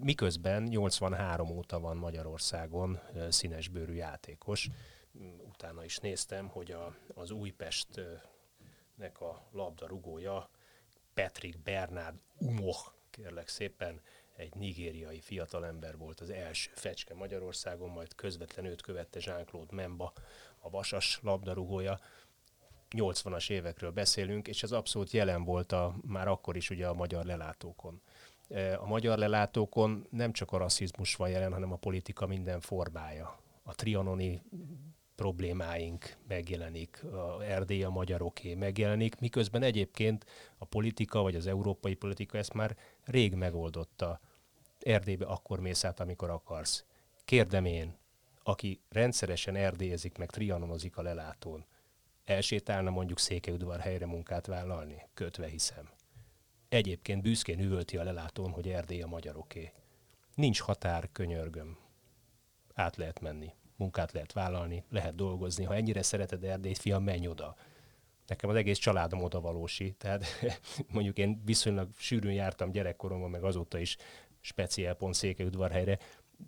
[0.00, 4.70] Miközben 83 óta van Magyarországon színesbőrű játékos,
[5.60, 10.48] utána is néztem, hogy a, az Újpestnek a labdarúgója
[11.14, 12.78] Patrick Bernard Umoh,
[13.10, 14.00] kérlek szépen,
[14.36, 20.12] egy nigériai fiatalember volt az első fecske Magyarországon, majd közvetlenül őt követte Jean-Claude Memba,
[20.58, 22.00] a vasas labdarúgója.
[22.90, 27.24] 80-as évekről beszélünk, és ez abszolút jelen volt a, már akkor is ugye a magyar
[27.24, 28.02] lelátókon.
[28.78, 33.38] A magyar lelátókon nem csak a rasszizmus van jelen, hanem a politika minden formája.
[33.62, 34.42] A trianoni
[35.20, 40.26] problémáink megjelenik, a Erdély a magyaroké megjelenik, miközben egyébként
[40.58, 44.20] a politika, vagy az európai politika ezt már rég megoldotta.
[44.78, 46.84] Erdélybe akkor mész át, amikor akarsz.
[47.24, 47.96] Kérdem én,
[48.42, 51.64] aki rendszeresen erdélyezik, meg trianonozik a lelátón,
[52.24, 55.02] elsétálna mondjuk Székelyudvar helyre munkát vállalni?
[55.14, 55.88] Kötve hiszem.
[56.68, 59.72] Egyébként büszkén üvölti a lelátón, hogy Erdély a magyaroké.
[60.34, 61.78] Nincs határ, könyörgöm.
[62.74, 65.64] Át lehet menni munkát lehet vállalni, lehet dolgozni.
[65.64, 67.56] Ha ennyire szereted Erdélyt, fiam, menj oda.
[68.26, 70.26] Nekem az egész családom oda valósi, tehát
[70.94, 73.96] mondjuk én viszonylag sűrűn jártam gyerekkoromban, meg azóta is
[74.40, 75.98] speciál pont Székelyudvarhelyre,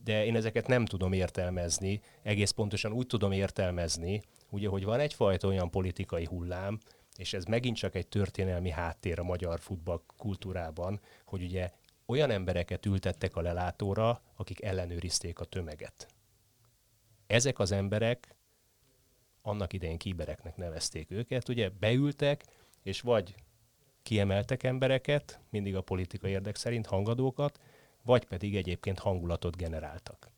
[0.05, 5.49] de én ezeket nem tudom értelmezni, egész pontosan úgy tudom értelmezni, ugye, hogy van egyfajta
[5.49, 6.79] olyan politikai hullám,
[7.17, 11.71] és ez megint csak egy történelmi háttér a magyar futball kultúrában, hogy ugye
[12.07, 16.07] olyan embereket ültettek a lelátóra, akik ellenőrizték a tömeget.
[17.33, 18.35] Ezek az emberek,
[19.43, 22.45] annak idején kibereknek nevezték őket, ugye beültek,
[22.83, 23.35] és vagy
[24.03, 27.61] kiemeltek embereket, mindig a politika érdek szerint hangadókat,
[28.03, 30.31] vagy pedig egyébként hangulatot generáltak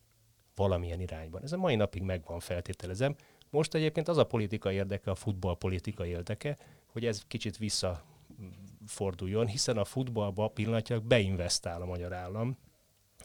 [0.55, 1.43] valamilyen irányban.
[1.43, 3.15] Ez a mai napig megvan, feltételezem.
[3.49, 9.77] Most egyébként az a politika érdeke, a futball politika érdeke, hogy ez kicsit visszaforduljon, hiszen
[9.77, 12.57] a futballba pillanatnyilag beinvestál a magyar állam.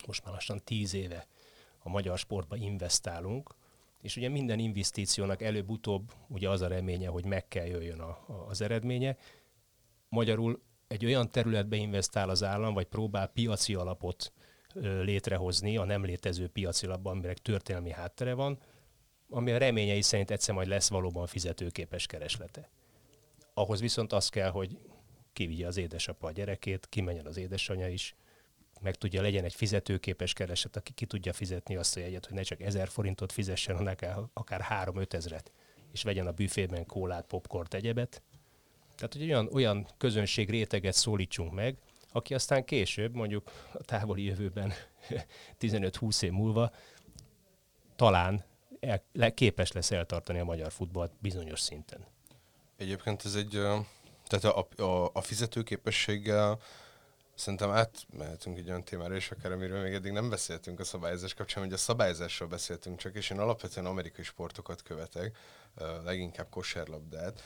[0.06, 1.26] Most már lassan tíz éve
[1.83, 3.59] a magyar sportba investálunk,
[4.02, 8.46] és ugye minden investíciónak előbb-utóbb ugye az a reménye, hogy meg kell jöjjön a, a,
[8.48, 9.16] az eredménye.
[10.08, 14.32] Magyarul egy olyan területbe investál az állam, vagy próbál piaci alapot
[14.74, 18.58] ö, létrehozni a nem létező piaci alapban, aminek történelmi háttere van,
[19.28, 22.70] ami a reményei szerint egyszer majd lesz valóban fizetőképes kereslete.
[23.54, 24.78] Ahhoz viszont az kell, hogy
[25.32, 28.14] kivigye az édesapa a gyerekét, kimenjen az édesanyja is,
[28.81, 32.43] meg tudja, legyen egy fizetőképes kereset, aki ki tudja fizetni azt a jegyet, hogy ne
[32.43, 33.97] csak 1000 forintot fizessen, hanem
[34.33, 35.53] akár 3-5 ezret,
[35.93, 38.23] és vegyen a büfében kólát, popcornt, egyebet.
[38.97, 41.77] Tehát, hogy olyan, olyan közönség réteget szólítsunk meg,
[42.12, 44.73] aki aztán később, mondjuk a távoli jövőben
[45.61, 46.73] 15-20 év múlva
[47.97, 48.45] talán
[48.81, 52.07] el, le, képes lesz eltartani a magyar futballt bizonyos szinten.
[52.77, 53.59] Egyébként ez egy,
[54.27, 56.61] tehát a, a, a fizetőképességgel
[57.40, 61.64] Szerintem átmehetünk egy olyan témára is, akár amiről még eddig nem beszéltünk a szabályozás kapcsán,
[61.64, 65.37] hogy a szabályozásról beszéltünk csak, és én alapvetően amerikai sportokat követek,
[66.05, 67.42] leginkább kosárlabdát,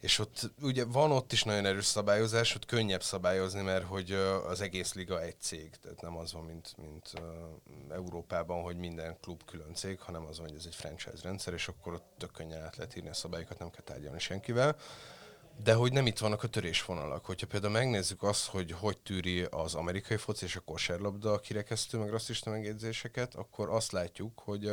[0.00, 4.12] és ott ugye van ott is nagyon erős szabályozás, ott könnyebb szabályozni, mert hogy
[4.46, 7.12] az egész liga egy cég, tehát nem az van, mint, mint
[7.90, 11.68] Európában, hogy minden klub külön cég, hanem az van, hogy ez egy franchise rendszer, és
[11.68, 14.76] akkor ott tök könnyen át lehet írni a szabályokat, nem kell tárgyalni senkivel.
[15.56, 17.24] De hogy nem itt vannak a törésvonalak.
[17.24, 21.98] Hogyha például megnézzük azt, hogy hogy tűri az amerikai foci és a kosárlabda a kirekesztő
[21.98, 24.66] meg rasszista megjegyzéseket, akkor azt látjuk, hogy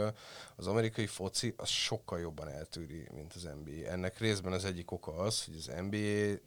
[0.55, 3.89] az amerikai foci az sokkal jobban eltűri, mint az NBA.
[3.89, 6.37] Ennek részben az egyik oka az, hogy az NBA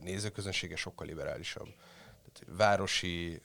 [0.00, 1.68] nézőközönsége sokkal liberálisabb.
[2.32, 3.42] Tehát városi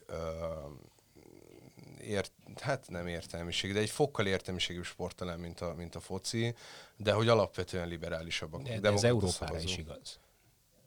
[2.01, 6.55] ért, hát nem értelmiség, de egy fokkal értelmiségű sport talán, mint a, mint a foci,
[6.97, 8.61] de hogy alapvetően liberálisabbak.
[8.61, 10.19] De, de ez Európára is igaz.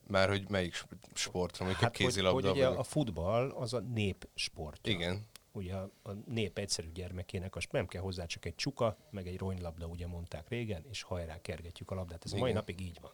[0.07, 2.35] Már hogy melyik sportra, mondjuk hát, a kézilabda?
[2.35, 4.87] Hogy, hogy ugye a futball az a népsport.
[4.87, 5.27] Igen.
[5.53, 9.39] Ugye a, a nép egyszerű gyermekének, az nem kell hozzá csak egy csuka, meg egy
[9.39, 12.25] ronylabda, ugye mondták régen, és hajrá kergetjük a labdát.
[12.25, 12.43] Ez Igen.
[12.43, 13.13] a mai napig így van.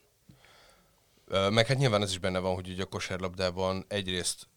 [1.53, 4.49] Meg hát nyilván ez is benne van, hogy ugye a kosárlabdában egyrészt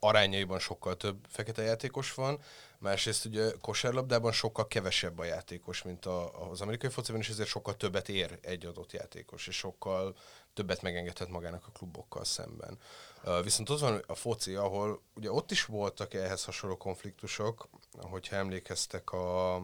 [0.00, 2.38] arányaiban sokkal több fekete játékos van,
[2.78, 7.76] másrészt ugye kosárlabdában sokkal kevesebb a játékos, mint a, az amerikai fociban, és ezért sokkal
[7.76, 10.16] többet ér egy adott játékos, és sokkal
[10.54, 12.78] többet megengedhet magának a klubokkal szemben.
[13.24, 18.36] Uh, viszont ott van a foci, ahol ugye ott is voltak ehhez hasonló konfliktusok, hogyha
[18.36, 19.54] emlékeztek a,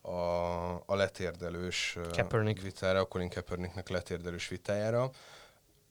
[0.00, 2.62] a, a letérdelős Kaepernick.
[2.62, 5.10] vitára, a Colin Kaepernicknek letérdelős vitájára,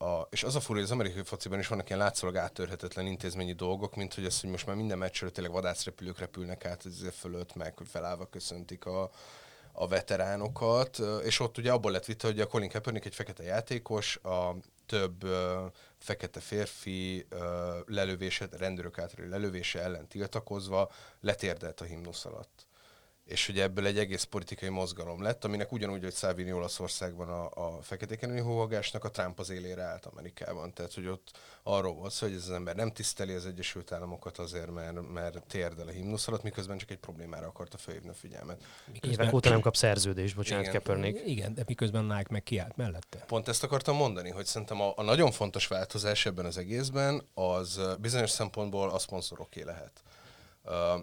[0.01, 3.53] a, és az a furó, hogy az amerikai fociban is vannak ilyen látszólag áttörhetetlen intézményi
[3.53, 7.55] dolgok, mint hogy az, hogy most már minden meccsről tényleg vadászrepülők repülnek át az fölött,
[7.55, 9.11] meg hogy felállva köszöntik a,
[9.71, 14.15] a veteránokat, és ott ugye abból lett vita, hogy a Colin Kaepernick egy fekete játékos,
[14.15, 15.31] a több uh,
[15.97, 17.39] fekete férfi uh,
[17.85, 22.65] lelövése, rendőrök által lelövése ellen tiltakozva letérdelt a himnusz alatt
[23.31, 27.81] és ugye ebből egy egész politikai mozgalom lett, aminek ugyanúgy, hogy Salvini Olaszországban a, a
[27.81, 30.73] feketéken hóhagásnak a Trump az élére állt Amerikában.
[30.73, 31.31] Tehát, hogy ott
[31.63, 35.43] arról volt szó, hogy ez az ember nem tiszteli az Egyesült Államokat azért, mert, mert
[35.47, 38.63] térdel a himnusz alatt, miközben csak egy problémára akarta felhívni a figyelmet.
[38.91, 39.19] Miközben...
[39.19, 40.81] Évek óta nem kap szerződést, bocsánat, Igen.
[40.81, 41.27] Kaepernick.
[41.27, 43.17] Igen, de miközben Nike meg kiállt mellette.
[43.17, 47.81] Pont ezt akartam mondani, hogy szerintem a, a nagyon fontos változás ebben az egészben az
[47.99, 50.03] bizonyos szempontból a szponzoroké lehet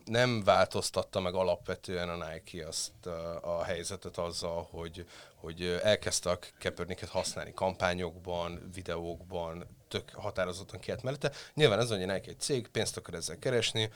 [0.04, 3.06] nem változtatta meg alapvetően a Nike azt
[3.42, 11.32] a helyzetet azzal, hogy, hogy elkezdte a Kaepernicket használni kampányokban, videókban, tök határozottan kiállt mellette.
[11.54, 13.90] Nyilván ez, hogy a Nike egy cég, pénzt akar ezzel keresni,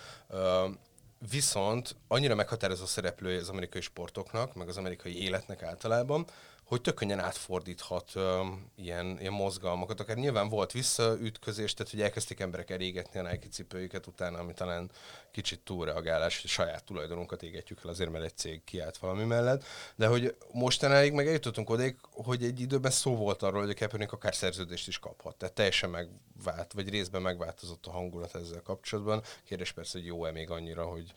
[1.31, 6.27] viszont annyira meghatározó szereplője az amerikai sportoknak, meg az amerikai életnek általában,
[6.73, 10.01] hogy tök könnyen átfordíthat um, ilyen, ilyen mozgalmakat.
[10.01, 14.91] Akár nyilván volt visszaütközés, tehát hogy elkezdték emberek elégetni a Nike cipőjüket utána, ami talán
[15.31, 19.65] kicsit túlreagálás, hogy saját tulajdonunkat égetjük el azért, mert egy cég kiállt valami mellett.
[19.97, 24.13] De hogy mostanáig meg eljutottunk odaig, hogy egy időben szó volt arról, hogy a Kaepernick
[24.13, 25.37] akár szerződést is kaphat.
[25.37, 29.23] Tehát teljesen megvált, vagy részben megváltozott a hangulat ezzel kapcsolatban.
[29.45, 31.13] Kérdés persze, hogy jó-e még annyira, hogy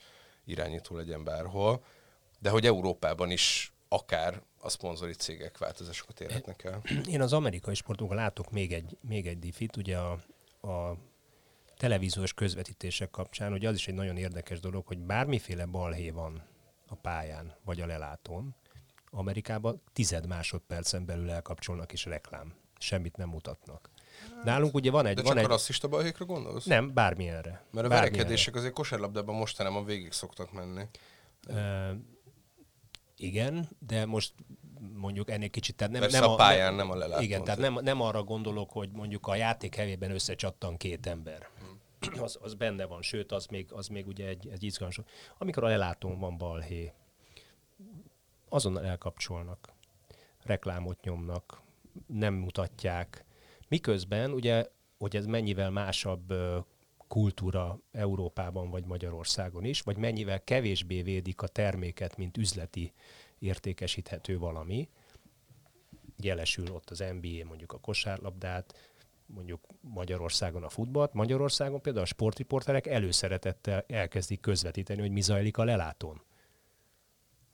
[0.46, 1.84] irányító legyen bárhol.
[2.40, 6.82] De hogy Európában is akár a szponzori cégek változásokat érhetnek el.
[7.10, 10.12] Én az amerikai sportunkban látok még egy, még egy diffit, ugye a,
[10.68, 10.98] a
[11.78, 16.44] televíziós közvetítések kapcsán, hogy az is egy nagyon érdekes dolog, hogy bármiféle balhé van
[16.88, 18.56] a pályán, vagy a lelátón,
[19.10, 22.54] Amerikában tized másodpercen belül elkapcsolnak és reklám.
[22.80, 23.90] Semmit nem mutatnak.
[24.44, 25.16] Nálunk ugye van egy...
[25.16, 25.46] De van csak egy...
[25.46, 26.66] a rasszista balhékra gondolsz?
[26.66, 27.50] Nem, bármilyenre.
[27.50, 28.12] Mert a Bármilyenre.
[28.12, 30.84] verekedések azért kosárlabdában mostanában végig szoktak menni.
[33.18, 34.34] Igen, de most
[34.94, 35.76] mondjuk ennél kicsit...
[35.76, 37.24] Tehát nem, Persze nem a pályán, nem a lelátón.
[37.24, 41.50] Igen, tehát nem, nem arra gondolok, hogy mondjuk a játék hevében összecsattan két ember.
[41.60, 42.24] Hmm.
[42.24, 45.00] Az, az benne van, sőt, az még, az még ugye egy, egy izgalmas.
[45.38, 46.94] Amikor a lelátón van balhé,
[48.50, 49.74] azonnal elkapcsolnak,
[50.44, 51.62] reklámot nyomnak,
[52.08, 53.26] nem mutatják.
[53.68, 54.66] Miközben ugye,
[54.98, 56.34] hogy ez mennyivel másabb
[57.08, 62.94] kultúra Európában vagy Magyarországon is, vagy mennyivel kevésbé védik a terméket, mint üzleti
[63.40, 64.90] értékesíthető valami.
[66.18, 68.94] Jelesül ott az NBA, mondjuk a kosárlabdát,
[69.26, 71.14] mondjuk Magyarországon a futballt.
[71.14, 76.22] Magyarországon például a sportriporterek előszeretettel elkezdik közvetíteni, hogy mi zajlik a lelátón.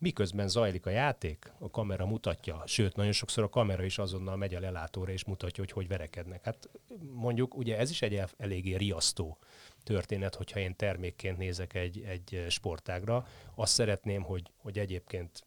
[0.02, 4.56] Miközben zajlik a játék, a kamera mutatja, sőt, nagyon sokszor a kamera is azonnal megy
[4.56, 6.44] a lelátóra és mutatja, hogy hogy verekednek.
[6.44, 6.70] Hát
[7.14, 9.38] mondjuk, ugye ez is egy el- eléggé riasztó
[9.84, 13.28] történet, hogyha én termékként nézek egy, egy sportágra.
[13.56, 15.44] Azt szeretném, hogy, hogy egyébként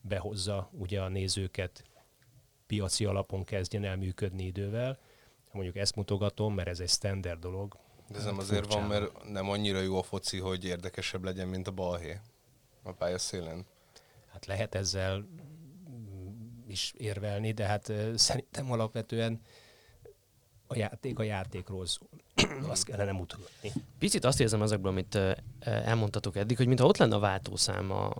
[0.00, 1.84] behozza ugye a nézőket,
[2.66, 4.98] piaci alapon kezdjen el működni idővel.
[5.52, 7.76] Mondjuk ezt mutogatom, mert ez egy standard dolog.
[8.08, 9.00] De ez nem Hát azért van, furcsán.
[9.02, 12.20] mert nem annyira jó a foci, hogy érdekesebb legyen, mint a balhé
[12.82, 13.66] a pályaszélen.
[14.34, 15.26] Hát lehet ezzel
[16.66, 19.40] is érvelni, de hát szerintem alapvetően
[20.66, 22.08] a játék a játékról szól.
[22.68, 23.72] Azt kellene mutatni.
[23.98, 25.18] Picit azt érzem ezekből, amit
[25.60, 28.12] elmondtatok eddig, hogy mintha ott lenne a váltószám a,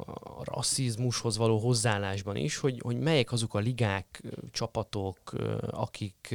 [0.42, 5.33] rasszizmushoz való hozzáállásban is, hogy, hogy melyek azok a ligák, csapatok,
[5.70, 6.35] akik,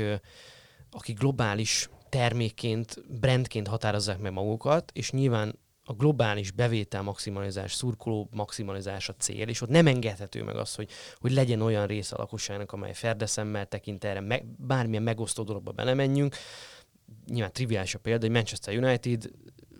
[0.91, 5.55] akik globális termékként, brandként határozzák meg magukat, és nyilván
[5.89, 10.89] a globális bevétel maximalizás, szurkoló maximalizás a cél, és ott nem engedhető meg az, hogy,
[11.19, 16.35] hogy legyen olyan része a lakosságnak, amely ferdeszemmel tekint erre, me, bármilyen megosztó dologba belemenjünk.
[17.27, 19.31] Nyilván triviális a példa, hogy Manchester United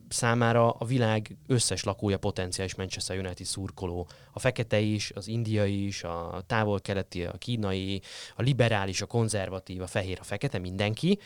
[0.10, 4.08] számára a világ összes lakója potenciális Manchester United szurkoló.
[4.32, 8.02] A fekete is, az indiai is, a távol-keleti, a kínai,
[8.36, 11.19] a liberális, a konzervatív, a fehér, a fekete, mindenki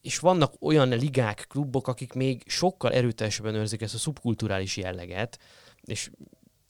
[0.00, 5.38] és vannak olyan ligák, klubok, akik még sokkal erőteljesebben őrzik ezt a szubkulturális jelleget,
[5.82, 6.10] és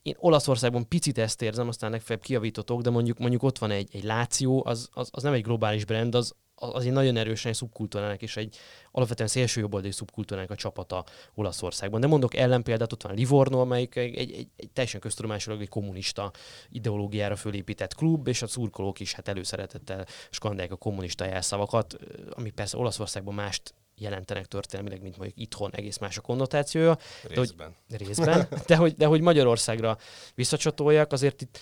[0.02, 4.04] én Olaszországban picit ezt érzem, aztán legfeljebb kiavítotok, de mondjuk, mondjuk ott van egy, egy
[4.04, 8.22] Láció, az, az, az nem egy globális brand, az, az egy nagyon erősen egy szubkultúrának
[8.22, 8.56] és egy
[8.90, 12.00] alapvetően szélső jobboldali szubkultúrának a csapata Olaszországban.
[12.00, 16.32] De mondok ellenpéldát, ott van Livorno, amelyik egy, egy, egy, egy teljesen köztudomásúlag egy kommunista
[16.68, 21.96] ideológiára fölépített klub, és a szurkolók is hát előszeretettel skandálják a kommunista jelszavakat,
[22.30, 26.98] ami persze Olaszországban mást jelentenek történelmileg, mint mondjuk itthon egész más a konnotációja.
[27.22, 27.74] hogy- Részben.
[27.88, 29.98] részben, de hogy, de hogy Magyarországra
[30.34, 31.58] visszacsatoljak, azért itt,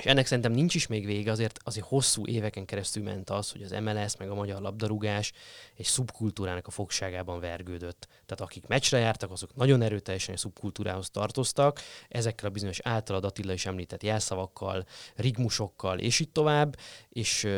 [0.00, 3.62] és ennek szerintem nincs is még vége, azért, azért hosszú éveken keresztül ment az, hogy
[3.62, 5.32] az MLS meg a magyar labdarúgás
[5.76, 8.06] egy szubkultúrának a fogságában vergődött.
[8.26, 13.52] Tehát akik meccsre jártak, azok nagyon erőteljesen a szubkultúrához tartoztak, ezekkel a bizonyos általad Attila
[13.52, 14.84] is említett jelszavakkal,
[15.14, 16.76] rigmusokkal, és így tovább,
[17.08, 17.48] és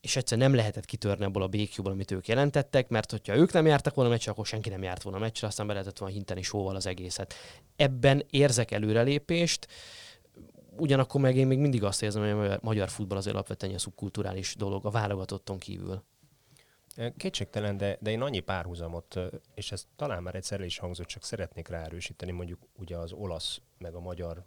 [0.00, 3.66] és egyszer nem lehetett kitörni abból a békjúból, amit ők jelentettek, mert hogyha ők nem
[3.66, 6.76] jártak volna meccsre, akkor senki nem járt volna meccsre, aztán be lehetett volna hinteni sóval
[6.76, 7.34] az egészet.
[7.76, 9.66] Ebben érzek előrelépést,
[10.80, 14.54] ugyanakkor meg én még mindig azt érzem, hogy a magyar- futball az alapvetően egy szubkulturális
[14.54, 16.02] dolog, a válogatotton kívül.
[17.16, 19.18] Kétségtelen, de, de én annyi párhuzamot,
[19.54, 23.94] és ez talán már egyszer is hangzott, csak szeretnék ráerősíteni mondjuk ugye az olasz meg
[23.94, 24.44] a magyar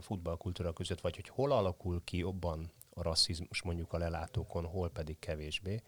[0.00, 5.18] futballkultúra között, vagy hogy hol alakul ki jobban a rasszizmus mondjuk a lelátókon, hol pedig
[5.18, 5.82] kevésbé.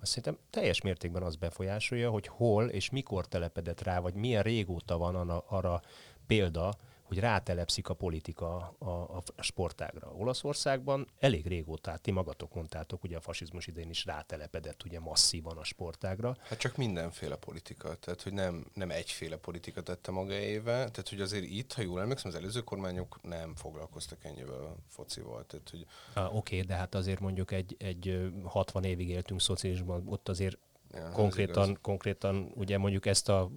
[0.00, 4.98] Azt szerintem teljes mértékben az befolyásolja, hogy hol és mikor telepedett rá, vagy milyen régóta
[4.98, 5.82] van arra, arra
[6.26, 6.74] példa,
[7.12, 10.12] hogy rátelepszik a politika a, a, sportágra.
[10.12, 15.56] Olaszországban elég régóta, hát ti magatok mondtátok, ugye a fasizmus idején is rátelepedett ugye masszívan
[15.56, 16.36] a sportágra.
[16.42, 21.44] Hát csak mindenféle politika, tehát hogy nem, nem egyféle politika tette magáéve, tehát hogy azért
[21.44, 26.54] itt, ha jól emlékszem, az előző kormányok nem foglalkoztak ennyivel focival, tehát hogy Ah, Oké,
[26.54, 30.58] okay, de hát azért mondjuk egy, egy ö, 60 évig éltünk szocializmusban, ott azért
[30.92, 33.50] ja, konkrétan, konkrétan ugye mondjuk ezt a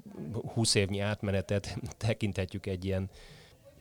[0.53, 3.09] 20 évnyi átmenetet tekinthetjük egy ilyen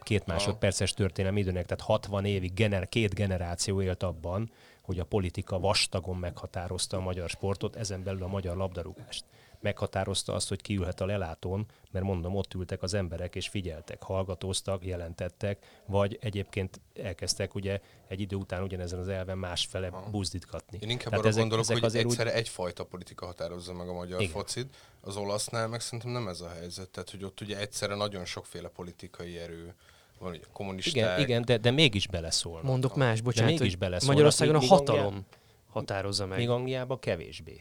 [0.05, 4.51] két másodperces történelmi időnek, tehát 60 évig gener, két generáció élt abban,
[4.83, 9.25] hogy a politika vastagon meghatározta a magyar sportot, ezen belül a magyar labdarúgást.
[9.61, 14.85] meghatározta azt, hogy kiülhet a lelátón, mert mondom, ott ültek az emberek, és figyeltek, hallgatóztak,
[14.85, 20.79] jelentettek, vagy egyébként elkezdtek ugye egy idő után ugyanezen az elven másfele buzdítgatni.
[20.81, 22.37] Én inkább Tehát arra ezek, gondolok, ezek hogy egyszerre úgy...
[22.37, 24.33] egyfajta politika határozza meg a magyar Igen.
[24.33, 26.89] focit, az olasznál meg szerintem nem ez a helyzet.
[26.89, 29.75] Tehát, hogy ott ugye egyszerre nagyon sokféle politikai erő
[30.19, 30.95] van ugye kommunisták.
[30.95, 32.63] Igen, igen de, de mégis beleszólnak.
[32.63, 33.53] Mondok más, bocsánat.
[33.53, 34.17] De mégis beleszólnak.
[34.17, 35.27] Magyarországon a hatalom
[35.71, 36.39] határozza meg.
[36.39, 37.61] Még Angliában kevésbé.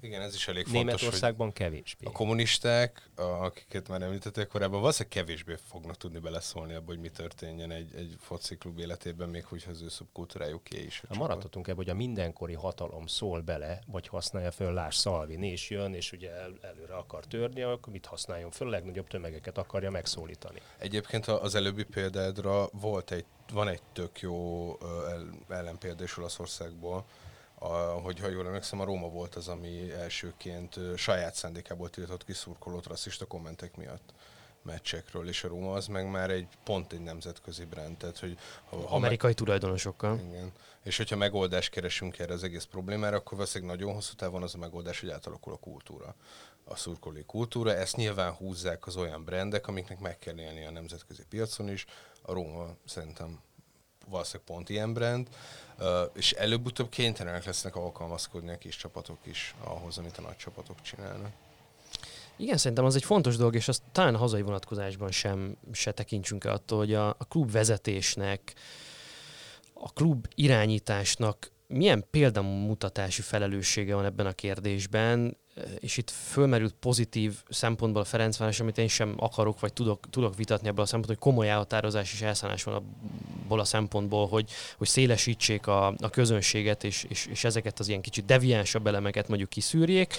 [0.00, 0.82] Igen, ez is elég fontos.
[0.82, 2.06] Németországban kevésbé.
[2.06, 7.70] A kommunisták, akiket már említették korábban, valószínűleg kevésbé fognak tudni beleszólni abba, hogy mi történjen
[7.70, 11.02] egy, egy fociklub életében, még hogyha az ő szubkultúrájuk ki is.
[11.08, 15.70] Ha maradhatunk ebben, hogy a mindenkori hatalom szól bele, vagy használja föl, Lás Szalvini, és
[15.70, 19.90] jön, és ugye el, előre akar törni, akkor mit használjon föl, a legnagyobb tömegeket akarja
[19.90, 20.60] megszólítani.
[20.78, 24.72] Egyébként az előbbi példádra volt egy, van egy tök jó
[25.48, 27.04] ellenpélda is Olaszországból,
[27.58, 32.32] a, hogy ha jól emlékszem, a Róma volt az, ami elsőként saját szándékából tiltott ki
[32.32, 34.12] szurkolót rasszista kommentek miatt
[34.62, 37.96] meccsekről, és a Róma az meg már egy pont egy nemzetközi brand.
[37.96, 38.38] Tehát, hogy
[38.68, 40.20] ha, ha Amerikai me- tulajdonosokkal.
[40.28, 40.52] Igen.
[40.82, 44.58] És hogyha megoldást keresünk erre az egész problémára, akkor valószínűleg nagyon hosszú távon az a
[44.58, 46.14] megoldás, hogy átalakul a kultúra.
[46.64, 51.22] A szurkolói kultúra, ezt nyilván húzzák az olyan brendek, amiknek meg kell élni a nemzetközi
[51.28, 51.84] piacon is.
[52.22, 53.40] A Róma szerintem
[54.06, 55.28] valószínűleg pont ilyen brand,
[56.12, 61.30] és előbb-utóbb kénytelenek lesznek alkalmazkodni a kis csapatok is ahhoz, amit a nagy csapatok csinálnak.
[62.36, 66.44] Igen, szerintem az egy fontos dolog, és azt talán a hazai vonatkozásban sem se tekintsünk
[66.44, 68.54] el attól, hogy a, a klub vezetésnek,
[69.74, 75.36] a klub irányításnak milyen példamutatási felelőssége van ebben a kérdésben,
[75.78, 80.68] és itt fölmerült pozitív szempontból a Ferencváros, amit én sem akarok, vagy tudok, tudok vitatni
[80.68, 82.96] ebből a szempontból, hogy komoly elhatározás és elszállás van
[83.46, 88.00] abból a szempontból, hogy, hogy szélesítsék a, a közönséget, és, és, és ezeket az ilyen
[88.00, 90.14] kicsit deviánsabb elemeket mondjuk kiszűrjék.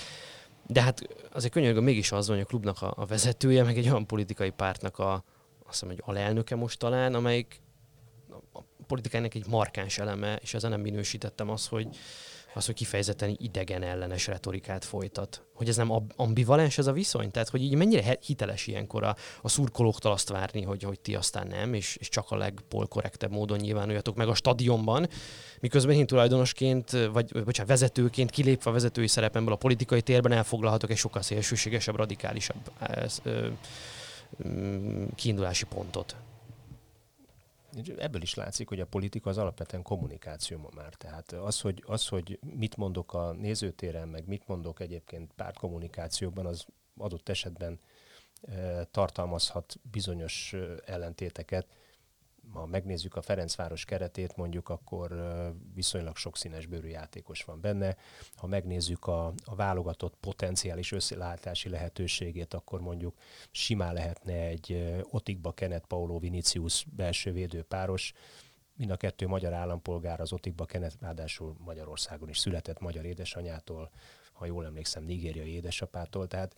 [0.67, 1.01] De hát
[1.33, 4.49] azért könyörgöm mégis az van, hogy a klubnak a, a vezetője, meg egy olyan politikai
[4.49, 5.13] pártnak a,
[5.65, 7.61] azt hiszem, hogy alelnöke most talán, amelyik
[8.53, 11.87] a politikának egy markáns eleme, és ezen nem minősítettem az, hogy,
[12.57, 15.45] az, hogy kifejezetten idegen ellenes retorikát folytat.
[15.53, 17.31] Hogy ez nem ambivalens ez a viszony?
[17.31, 21.47] Tehát, hogy így mennyire hiteles ilyenkor a, a szurkolóktól azt várni, hogy, hogy ti aztán
[21.47, 25.07] nem, és, és csak a legpolkorrektebb módon nyilvánuljatok meg a stadionban,
[25.59, 30.97] miközben én tulajdonosként, vagy bocsánat, vezetőként kilépve a vezetői szerepemből a politikai térben elfoglalhatok egy
[30.97, 32.71] sokkal szélsőségesebb, radikálisabb
[33.23, 33.47] ö,
[34.47, 36.15] mm, kiindulási pontot
[37.97, 40.93] ebből is látszik, hogy a politika az alapvetően kommunikáció ma már.
[40.93, 46.65] Tehát az hogy, az, hogy mit mondok a nézőtéren, meg mit mondok egyébként pártkommunikációban, az
[46.97, 47.79] adott esetben
[48.41, 51.67] e, tartalmazhat bizonyos e, ellentéteket,
[52.53, 55.13] ha megnézzük a Ferencváros keretét, mondjuk akkor
[55.73, 57.95] viszonylag sok színes bőrű játékos van benne.
[58.35, 63.15] Ha megnézzük a, a válogatott potenciális összelátási lehetőségét, akkor mondjuk
[63.51, 68.13] simán lehetne egy Otikba Kenneth Paulo Vinicius belső védőpáros,
[68.77, 73.91] mind a kettő magyar állampolgár, az Otikba Kenneth ráadásul Magyarországon is született magyar édesanyától,
[74.33, 76.55] ha jól emlékszem, nigériai édesapától, tehát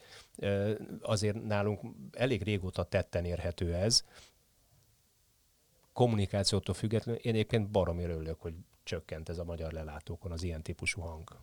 [1.02, 1.82] azért nálunk
[2.12, 4.04] elég régóta tetten érhető ez,
[5.94, 11.02] kommunikációtól függetlenül én egyébként baromi örülök, hogy csökkent ez a magyar lelátókon az ilyen típusú
[11.02, 11.38] hang.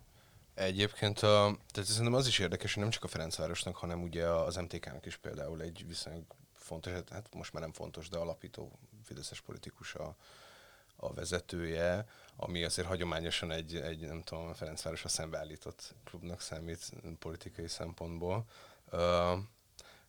[0.55, 4.57] Egyébként a, tehát szerintem az is érdekes, hogy nem csak a Ferencvárosnak, hanem ugye az
[4.57, 9.95] MTK-nak is például egy viszonylag fontos, hát most már nem fontos, de alapító fideszes politikus
[9.95, 10.17] a,
[10.97, 17.69] a vezetője, ami azért hagyományosan egy, egy nem tudom, a Ferencvárosra szembeállított klubnak számít politikai
[17.69, 18.45] szempontból.
[18.93, 19.39] Uh,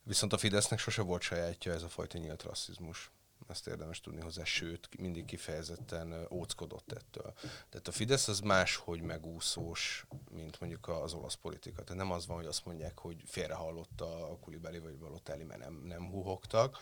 [0.04, 3.12] viszont a Fidesznek sose volt sajátja ez a fajta nyílt rasszizmus
[3.50, 7.34] ezt érdemes tudni hozzá, sőt, mindig kifejezetten óckodott ettől.
[7.70, 11.84] Tehát a Fidesz az máshogy megúszós, mint mondjuk az olasz politika.
[11.84, 15.82] Tehát nem az van, hogy azt mondják, hogy félrehallott a Kulibeli vagy Balotelli, mert nem,
[15.86, 16.78] nem huhogtak,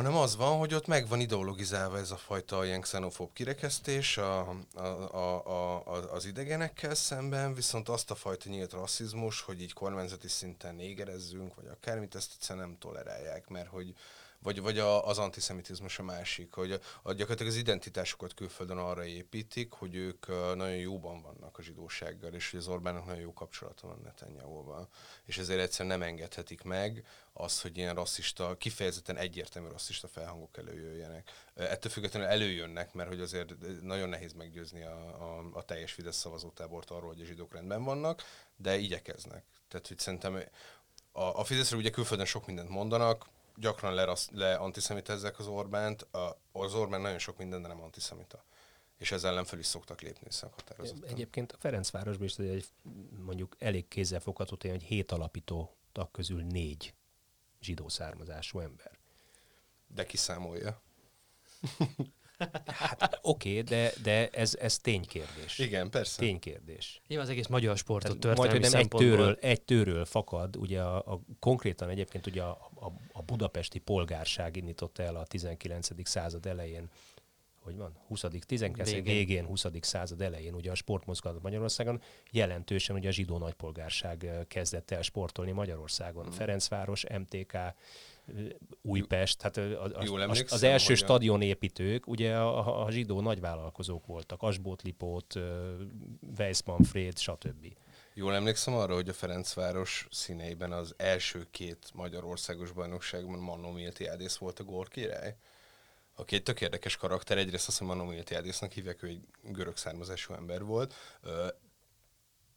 [0.00, 4.48] hanem az van, hogy ott meg van ideologizálva ez a fajta ilyen xenofób kirekesztés a,
[4.74, 10.28] a, a, a, az idegenekkel szemben, viszont azt a fajta nyílt rasszizmus, hogy így kormányzati
[10.28, 13.94] szinten négerezzünk, vagy akármit, ezt egyszerűen nem tolerálják, mert hogy,
[14.42, 19.04] vagy, vagy a, az antiszemitizmus a másik, hogy a, a gyakorlatilag az identitásukat külföldön arra
[19.04, 23.86] építik, hogy ők nagyon jóban vannak a zsidósággal, és hogy az Orbánnak nagyon jó kapcsolata
[23.86, 24.88] van Netanyahu-val.
[25.24, 31.30] És ezért egyszerűen nem engedhetik meg az, hogy ilyen rasszista, kifejezetten egyértelmű rasszista felhangok előjöjjenek.
[31.54, 36.90] Ettől függetlenül előjönnek, mert hogy azért nagyon nehéz meggyőzni a, a, a teljes Fidesz szavazótábort
[36.90, 38.22] arról, hogy a zsidók rendben vannak,
[38.56, 39.44] de igyekeznek.
[39.68, 40.42] Tehát, hogy szerintem
[41.12, 43.26] a, a Fideszről ugye külföldön sok mindent mondanak,
[43.60, 46.06] gyakran le, le antiszemitezzek az Orbánt,
[46.52, 48.44] az Orbán nagyon sok minden, de nem antiszemita.
[48.98, 51.08] és ezzel ellen fel is szoktak lépni szakhatározottan.
[51.08, 52.66] Egyébként a Ferencvárosban is egy
[53.24, 56.94] mondjuk elég kézzelfogható tény, hogy hét alapító tag közül négy
[57.60, 58.98] zsidó származású ember.
[59.86, 60.80] De kiszámolja.
[62.66, 65.58] Hát oké, okay, de, de ez, ez ténykérdés.
[65.58, 66.18] Igen, persze.
[66.18, 67.00] Ténykérdés.
[67.06, 70.80] Jó, az egész magyar sportot majd, történelmi hogy nem egy tőről, egy tőről fakad, ugye
[70.80, 75.88] a, a, konkrétan egyébként ugye a, a, a budapesti polgárság indította el a 19.
[76.02, 76.88] század elején
[77.60, 78.24] hogy van, 20.
[78.46, 78.90] 19.
[78.90, 79.14] Végén.
[79.14, 79.64] végén, 20.
[79.80, 85.52] század elején ugye a sportmozgalmat Magyarországon, jelentősen ugye a zsidó nagypolgárság eh, kezdett el sportolni
[85.52, 86.26] Magyarországon.
[86.26, 86.30] Mm.
[86.30, 87.56] Ferencváros, MTK,
[88.82, 94.82] Újpest, hát az, Jól az, az első stadionépítők ugye a, a, zsidó nagyvállalkozók voltak, Asbót
[94.82, 95.34] Lipót,
[96.38, 97.66] Weiss Manfred, stb.
[98.14, 104.58] Jól emlékszem arra, hogy a Ferencváros színeiben az első két Magyarországos bajnokságban Mannó Miltiádész volt
[104.58, 105.36] a gólkirály.
[106.14, 110.34] Aki egy tök érdekes karakter, egyrészt azt, hogy Mannó Miltiádésznak hívják, ő egy görög származású
[110.34, 110.94] ember volt.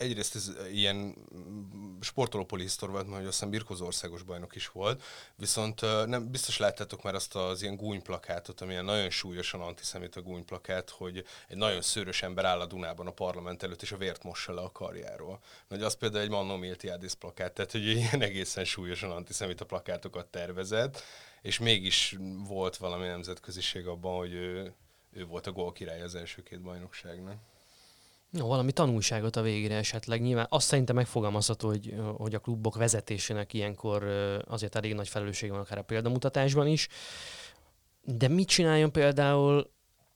[0.03, 5.03] Egyrészt ez ilyen mm, sportolópolihisztor volt, mert hogy aztán birkozó országos bajnok is volt,
[5.35, 10.21] viszont ö, nem biztos láttátok már azt az ilyen gúnyplakátot, ami ilyen nagyon súlyosan antiszemita
[10.21, 14.23] gúnyplakát, hogy egy nagyon szőrös ember áll a Dunában a parlament előtt, és a vért
[14.23, 15.39] mossa le a karjáról.
[15.67, 21.03] Hogy az például egy Mannó Miltiádész plakát, tehát hogy ilyen egészen súlyosan antiszemita plakátokat tervezett,
[21.41, 22.15] és mégis
[22.47, 24.73] volt valami nemzetköziség abban, hogy ő,
[25.11, 27.52] ő volt a gólkirály az első két bajnokságnak.
[28.33, 30.21] No, valami tanulságot a végére esetleg.
[30.21, 34.03] Nyilván azt szerintem megfogalmazható, hogy, hogy a klubok vezetésének ilyenkor
[34.47, 36.87] azért elég nagy felelőssége van akár a példamutatásban is.
[38.01, 39.71] De mit csináljon például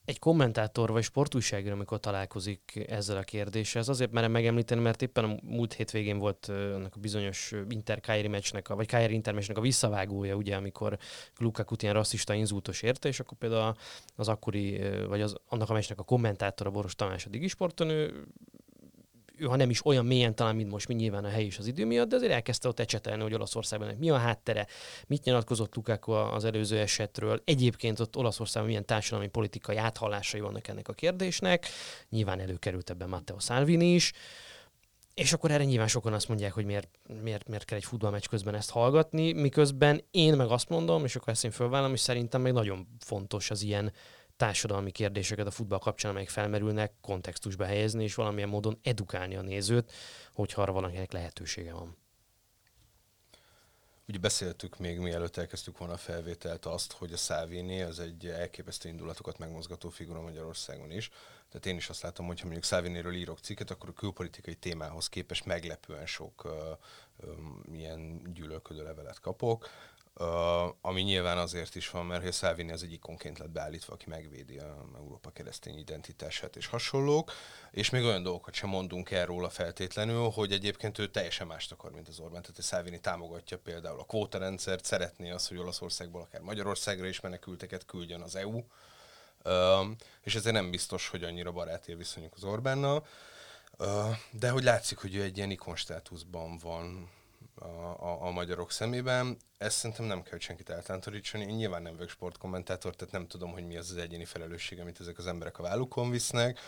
[0.07, 3.81] egy kommentátor vagy sportújságíró, amikor találkozik ezzel a kérdéssel?
[3.81, 8.27] Ez azért merem megemlíteni, mert éppen a múlt hétvégén volt annak a bizonyos Inter Kairi
[8.27, 10.97] meccsnek, vagy Kairi Inter meccsnek a visszavágója, ugye, amikor
[11.37, 13.75] Lukaku ilyen rasszista inzultos érte, és akkor például
[14.15, 18.27] az akkori, vagy az, annak a meccsnek a kommentátora Boros Tamás a Digisporton, ő
[19.37, 21.67] ő ha nem is olyan mélyen talán, mint most, mint nyilván a hely és az
[21.67, 24.67] idő miatt, de azért elkezdte ott ecsetelni, hogy Olaszországban mi a háttere,
[25.07, 27.41] mit nyilatkozott Lukaku az előző esetről.
[27.45, 31.65] Egyébként ott Olaszországban milyen társadalmi politikai áthallásai vannak ennek a kérdésnek.
[32.09, 34.13] Nyilván előkerült ebben Matteo Salvini is.
[35.13, 36.89] És akkor erre nyilván sokan azt mondják, hogy miért,
[37.23, 41.29] miért, miért kell egy futballmeccs közben ezt hallgatni, miközben én meg azt mondom, és akkor
[41.29, 43.91] ezt én fölvállom, és szerintem még nagyon fontos az ilyen
[44.37, 49.91] társadalmi kérdéseket a futball kapcsán, amelyek felmerülnek, kontextusba helyezni, és valamilyen módon edukálni a nézőt,
[50.33, 51.97] hogyha arra valakinek lehetősége van.
[54.09, 58.89] Ugye beszéltük még mielőtt elkezdtük volna a felvételt azt, hogy a Salvini az egy elképesztő
[58.89, 61.09] indulatokat megmozgató figura Magyarországon is.
[61.49, 65.09] Tehát én is azt látom, hogy ha mondjuk Salviniről írok cikket, akkor a külpolitikai témához
[65.09, 66.51] képest meglepően sok uh,
[67.29, 69.69] um, ilyen gyűlölködő levelet kapok.
[70.81, 74.57] Ami nyilván azért is van, mert hogy Salvini az egy ikonként lett beállítva, aki megvédi
[74.57, 77.31] a Európa keresztény identitását és hasonlók,
[77.71, 81.91] és még olyan dolgokat sem mondunk el róla feltétlenül, hogy egyébként ő teljesen mást akar,
[81.91, 82.41] mint az Orbán.
[82.41, 88.21] Tehát Salvini támogatja például a kvótarendszert, szeretné azt, hogy Olaszországból akár Magyarországra is menekülteket küldjön
[88.21, 88.63] az EU,
[90.21, 93.05] és ezért nem biztos, hogy annyira baráti viszonyuk az Orbánnal.
[94.31, 97.09] De hogy látszik, hogy ő egy ilyen ikonstátuszban van
[97.59, 97.65] a,
[97.99, 99.37] a, a magyarok szemében.
[99.57, 101.43] Ezt szerintem nem kell senkit eltántorítani.
[101.43, 104.99] Én nyilván nem vagyok sportkommentátor, tehát nem tudom, hogy mi az az egyéni felelősség, amit
[104.99, 106.59] ezek az emberek a vállukon visznek,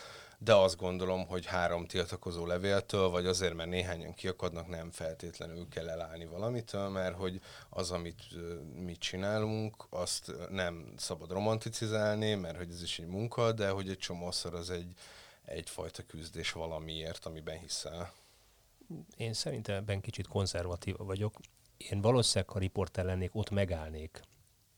[0.41, 5.89] de azt gondolom, hogy három tiltakozó levéltől, vagy azért, mert néhányan kiakadnak, nem feltétlenül kell
[5.89, 8.23] elállni valamitől, mert hogy az, amit
[8.83, 13.97] mi csinálunk, azt nem szabad romanticizálni, mert hogy ez is egy munka, de hogy egy
[13.97, 14.93] csomószor az egy,
[15.45, 18.13] egyfajta küzdés valamiért, amiben hiszel.
[19.17, 21.39] Én szerintem ebben kicsit konzervatív vagyok.
[21.77, 24.21] Én valószínűleg, ha riporter lennék, ott megállnék,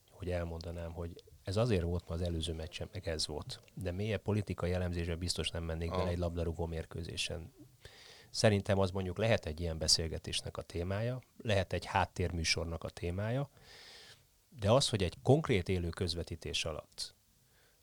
[0.09, 3.61] hogy elmondanám, hogy ez azért volt ma az előző meccsen, meg ez volt.
[3.73, 6.09] De mélyebb politikai elemzésbe biztos nem mennék bele Ah.
[6.09, 7.53] egy labdarúgó mérkőzésen.
[8.29, 13.49] Szerintem az mondjuk lehet egy ilyen beszélgetésnek a témája, lehet egy háttérműsornak a témája,
[14.59, 17.15] de az, hogy egy konkrét élő közvetítés alatt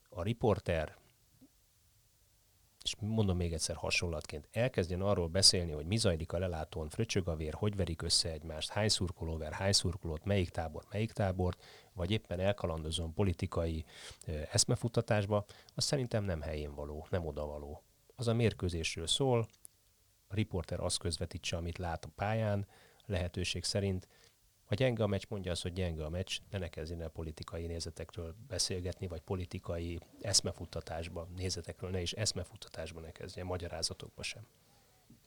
[0.09, 0.97] a riporter
[2.83, 7.35] és mondom még egyszer hasonlatként, elkezdjen arról beszélni, hogy mi zajlik a lelátón, fröcsög a
[7.35, 11.63] vér, hogy verik össze egymást, hány szurkoló ver, hány szurkolót, melyik tábor, melyik tábort,
[11.93, 13.85] vagy éppen elkalandozom politikai
[14.27, 17.83] ö, eszmefuttatásba, az szerintem nem helyén való, nem odavaló.
[18.15, 19.47] Az a mérkőzésről szól,
[20.27, 22.67] a riporter azt közvetítse, amit lát a pályán,
[23.05, 24.07] lehetőség szerint,
[24.69, 27.65] ha gyenge a meccs, mondja azt, hogy gyenge a meccs, ne ne kezdjen el politikai
[27.65, 34.47] nézetekről beszélgetni, vagy politikai eszmefuttatásba, nézetekről ne is eszmefuttatásba ne kezdjen, magyarázatokba sem.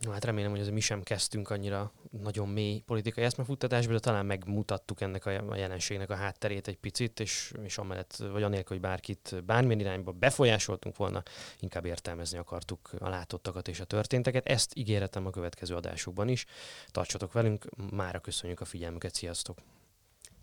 [0.03, 4.27] No, hát remélem, hogy azért mi sem kezdtünk annyira nagyon mély politikai eszmefuttatásba, de talán
[4.27, 9.45] megmutattuk ennek a jelenségnek a hátterét egy picit, és, és amellett, vagy anélkül, hogy bárkit
[9.45, 11.23] bármilyen irányba befolyásoltunk volna,
[11.61, 14.47] inkább értelmezni akartuk a látottakat és a történteket.
[14.47, 16.47] Ezt ígéretem a következő adásokban is.
[16.91, 19.59] Tartsatok velünk, mára köszönjük a figyelmüket, sziasztok!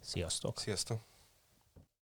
[0.01, 0.59] Sziasztok!
[0.59, 1.08] Sziasztok!